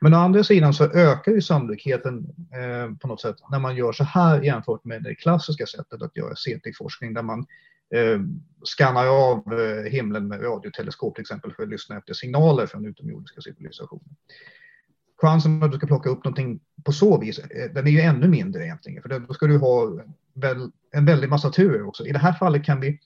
Men 0.00 0.14
å 0.14 0.16
andra 0.16 0.44
sidan 0.44 0.74
så 0.74 0.84
ökar 0.84 1.32
ju 1.32 1.42
sannolikheten 1.42 2.26
eh, 2.54 2.96
på 2.96 3.08
något 3.08 3.20
sätt 3.20 3.36
när 3.50 3.58
man 3.58 3.76
gör 3.76 3.92
så 3.92 4.04
här 4.04 4.42
jämfört 4.42 4.84
med 4.84 5.02
det 5.02 5.14
klassiska 5.14 5.66
sättet 5.66 6.02
att 6.02 6.16
göra 6.16 6.34
CT-forskning 6.34 7.14
där 7.14 7.22
man 7.22 7.46
eh, 7.94 8.20
skannar 8.64 9.06
av 9.06 9.60
eh, 9.60 9.90
himlen 9.90 10.28
med 10.28 10.42
radioteleskop 10.42 11.14
till 11.14 11.22
exempel 11.22 11.52
för 11.52 11.62
att 11.62 11.68
lyssna 11.68 11.98
efter 11.98 12.14
signaler 12.14 12.66
från 12.66 12.86
utomjordiska 12.86 13.40
civilisationer 13.40 14.12
chansen 15.16 15.62
att 15.62 15.72
du 15.72 15.78
ska 15.78 15.86
plocka 15.86 16.10
upp 16.10 16.24
någonting 16.24 16.60
på 16.84 16.92
så 16.92 17.20
vis, 17.20 17.38
eh, 17.38 17.70
den 17.72 17.86
är 17.86 17.90
ju 17.90 18.00
ännu 18.00 18.28
mindre 18.28 18.64
egentligen. 18.64 19.02
För 19.02 19.08
då 19.08 19.34
ska 19.34 19.46
du 19.46 19.58
ha 19.58 20.02
en 20.92 21.04
väldig 21.04 21.28
massa 21.28 21.50
turer 21.50 21.88
också. 21.88 22.06
I 22.06 22.12
det 22.12 22.18
här 22.18 22.32
fallet 22.32 22.64
kan 22.64 22.80
vi 22.80 23.00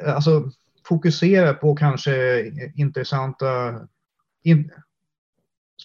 eh, 0.00 0.14
alltså, 0.14 0.50
fokusera 0.84 1.54
på 1.54 1.76
kanske 1.76 2.44
intressanta, 2.74 3.80
in, 4.42 4.70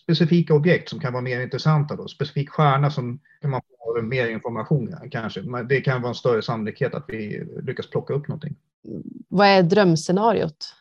specifika 0.04 0.54
objekt 0.54 0.90
som 0.90 1.00
kan 1.00 1.14
vara 1.14 1.24
mer 1.24 1.42
intressanta. 1.42 1.96
Då. 1.96 2.08
Specifik 2.08 2.50
stjärna 2.50 2.92
som 2.92 3.20
kan 3.42 3.52
man 3.52 3.62
få 3.78 4.02
mer 4.02 4.28
information 4.28 4.96
kanske. 5.12 5.42
Det 5.70 5.82
kan 5.82 6.02
vara 6.02 6.10
en 6.10 6.16
större 6.16 6.42
sannolikhet 6.42 6.94
att 6.94 7.06
vi 7.08 7.44
lyckas 7.64 7.90
plocka 7.90 8.14
upp 8.14 8.28
någonting. 8.28 8.56
Vad 9.28 9.48
är 9.48 9.64
drömscenariot? 9.64 10.76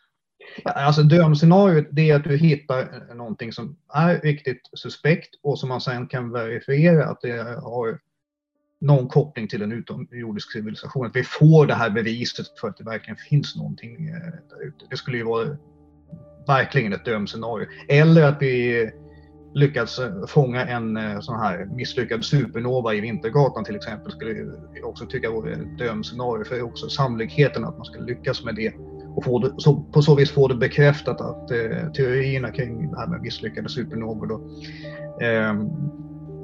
Alltså 0.63 1.03
drömscenariot 1.03 1.87
det 1.91 2.09
är 2.09 2.15
att 2.15 2.23
du 2.23 2.37
hittar 2.37 3.13
någonting 3.15 3.53
som 3.53 3.77
är 3.93 4.19
riktigt 4.19 4.69
suspekt 4.73 5.29
och 5.43 5.59
som 5.59 5.69
man 5.69 5.81
sen 5.81 6.07
kan 6.07 6.31
verifiera 6.31 7.05
att 7.05 7.21
det 7.21 7.61
har 7.61 7.99
någon 8.81 9.07
koppling 9.07 9.47
till 9.47 9.61
en 9.61 9.71
utomjordisk 9.71 10.51
civilisation. 10.51 11.05
Att 11.05 11.15
vi 11.15 11.23
får 11.23 11.65
det 11.65 11.73
här 11.73 11.89
beviset 11.89 12.59
för 12.59 12.67
att 12.67 12.77
det 12.77 12.83
verkligen 12.83 13.17
finns 13.17 13.55
någonting 13.55 14.07
eh, 14.07 14.31
där 14.49 14.67
ute. 14.67 14.85
Det 14.89 14.97
skulle 14.97 15.17
ju 15.17 15.23
vara 15.23 15.57
verkligen 16.47 16.93
ett 16.93 17.05
drömscenario. 17.05 17.67
Eller 17.89 18.23
att 18.23 18.41
vi 18.41 18.91
lyckats 19.53 19.99
fånga 20.27 20.65
en 20.65 20.97
eh, 20.97 21.19
sån 21.19 21.39
här 21.39 21.65
misslyckad 21.65 22.25
supernova 22.25 22.93
i 22.93 22.99
Vintergatan 22.99 23.63
till 23.63 23.75
exempel 23.75 24.11
skulle 24.11 24.31
jag 24.75 24.89
också 24.89 25.05
tycka 25.05 25.31
vore 25.31 25.53
ett 25.53 25.77
drömscenario. 25.77 26.43
För 26.43 26.61
också 26.61 26.89
sannolikheten 26.89 27.65
att 27.65 27.77
man 27.77 27.85
skulle 27.85 28.05
lyckas 28.05 28.43
med 28.43 28.55
det 28.55 28.73
och 29.15 29.41
det, 29.41 29.51
så, 29.57 29.75
på 29.75 30.01
så 30.01 30.15
vis 30.15 30.31
få 30.31 30.47
det 30.47 30.55
bekräftat 30.55 31.21
att 31.21 31.51
eh, 31.51 31.91
teorierna 31.95 32.51
kring 32.51 32.91
det 32.91 32.97
här 32.97 33.07
med 33.07 33.21
misslyckade 33.21 33.69
supernovor 33.69 34.27
då, 34.27 34.41
Eh, 35.21 35.55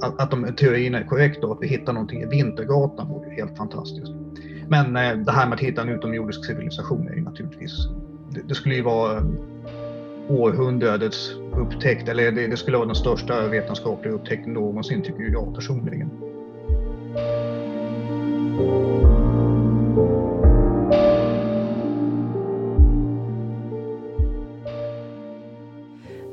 att, 0.01 0.21
att 0.21 0.31
de 0.31 0.55
teorierna 0.55 0.99
är 0.99 1.03
korrekta 1.03 1.47
och 1.47 1.53
att 1.53 1.61
vi 1.61 1.67
hittar 1.67 1.93
någonting 1.93 2.21
i 2.21 2.25
Vintergatan 2.25 3.07
vore 3.07 3.29
ju 3.29 3.35
helt 3.35 3.57
fantastiskt. 3.57 4.11
Men 4.67 4.95
eh, 4.95 5.17
det 5.17 5.31
här 5.31 5.45
med 5.45 5.53
att 5.53 5.59
hitta 5.59 5.81
en 5.81 5.89
utomjordisk 5.89 6.45
civilisation 6.45 7.07
är 7.07 7.15
ju 7.15 7.21
naturligtvis, 7.21 7.71
det, 8.29 8.41
det 8.47 8.55
skulle 8.55 8.75
ju 8.75 8.81
vara 8.81 9.17
eh, 9.17 9.23
århundradets 10.29 11.35
upptäckt, 11.57 12.09
eller 12.09 12.31
det, 12.31 12.47
det, 12.47 12.57
skulle 12.57 12.77
vara 12.77 12.87
den 12.87 12.95
största 12.95 13.47
vetenskapliga 13.47 14.13
upptäckten 14.13 14.53
någonsin 14.53 15.01
tycker 15.01 15.23
jag 15.23 15.55
personligen. 15.55 16.09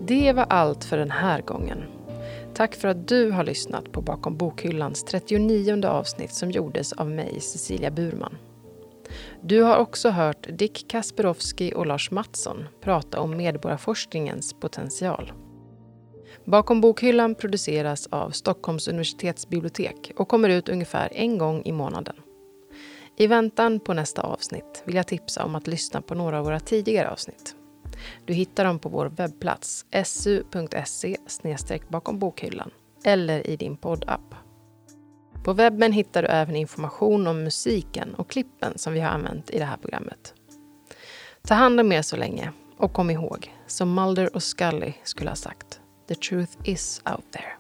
Det 0.08 0.32
var 0.32 0.46
allt 0.48 0.84
för 0.84 0.96
den 0.96 1.10
här 1.10 1.42
gången. 1.42 1.84
Tack 2.54 2.74
för 2.74 2.88
att 2.88 3.08
du 3.08 3.30
har 3.30 3.44
lyssnat 3.44 3.92
på 3.92 4.00
Bakom 4.00 4.36
bokhyllans 4.36 5.04
39 5.04 5.86
avsnitt 5.86 6.34
som 6.34 6.50
gjordes 6.50 6.92
av 6.92 7.10
mig, 7.10 7.40
Cecilia 7.40 7.90
Burman. 7.90 8.36
Du 9.42 9.62
har 9.62 9.76
också 9.76 10.10
hört 10.10 10.46
Dick 10.58 10.84
Kasperowski 10.88 11.72
och 11.76 11.86
Lars 11.86 12.10
Mattsson 12.10 12.64
prata 12.80 13.20
om 13.20 13.36
medborgarforskningens 13.36 14.54
potential. 14.60 15.32
Bakom 16.44 16.80
bokhyllan 16.80 17.34
produceras 17.34 18.06
av 18.06 18.30
Stockholms 18.30 18.88
universitetsbibliotek 18.88 20.12
och 20.16 20.28
kommer 20.28 20.48
ut 20.48 20.68
ungefär 20.68 21.08
en 21.12 21.38
gång 21.38 21.62
i 21.64 21.72
månaden. 21.72 22.16
I 23.16 23.26
väntan 23.26 23.80
på 23.80 23.94
nästa 23.94 24.22
avsnitt 24.22 24.82
vill 24.84 24.96
jag 24.96 25.06
tipsa 25.06 25.44
om 25.44 25.54
att 25.54 25.66
lyssna 25.66 26.02
på 26.02 26.14
några 26.14 26.38
av 26.38 26.44
våra 26.44 26.60
tidigare 26.60 27.10
avsnitt. 27.10 27.57
Du 28.24 28.32
hittar 28.32 28.64
dem 28.64 28.78
på 28.78 28.88
vår 28.88 29.06
webbplats 29.06 29.86
su.se 30.04 31.16
bakom 31.88 32.18
bokhyllan 32.18 32.70
eller 33.04 33.46
i 33.46 33.56
din 33.56 33.76
poddapp. 33.76 34.34
På 35.44 35.52
webben 35.52 35.92
hittar 35.92 36.22
du 36.22 36.28
även 36.28 36.56
information 36.56 37.26
om 37.26 37.42
musiken 37.42 38.14
och 38.14 38.30
klippen 38.30 38.78
som 38.78 38.92
vi 38.92 39.00
har 39.00 39.10
använt 39.10 39.50
i 39.50 39.58
det 39.58 39.64
här 39.64 39.76
programmet. 39.76 40.34
Ta 41.42 41.54
hand 41.54 41.80
om 41.80 41.92
er 41.92 42.02
så 42.02 42.16
länge 42.16 42.52
och 42.76 42.92
kom 42.92 43.10
ihåg, 43.10 43.54
som 43.66 43.94
Mulder 43.94 44.34
och 44.36 44.42
Scully 44.42 44.92
skulle 45.02 45.30
ha 45.30 45.36
sagt, 45.36 45.80
the 46.08 46.14
truth 46.14 46.52
is 46.64 47.02
out 47.04 47.32
there. 47.32 47.57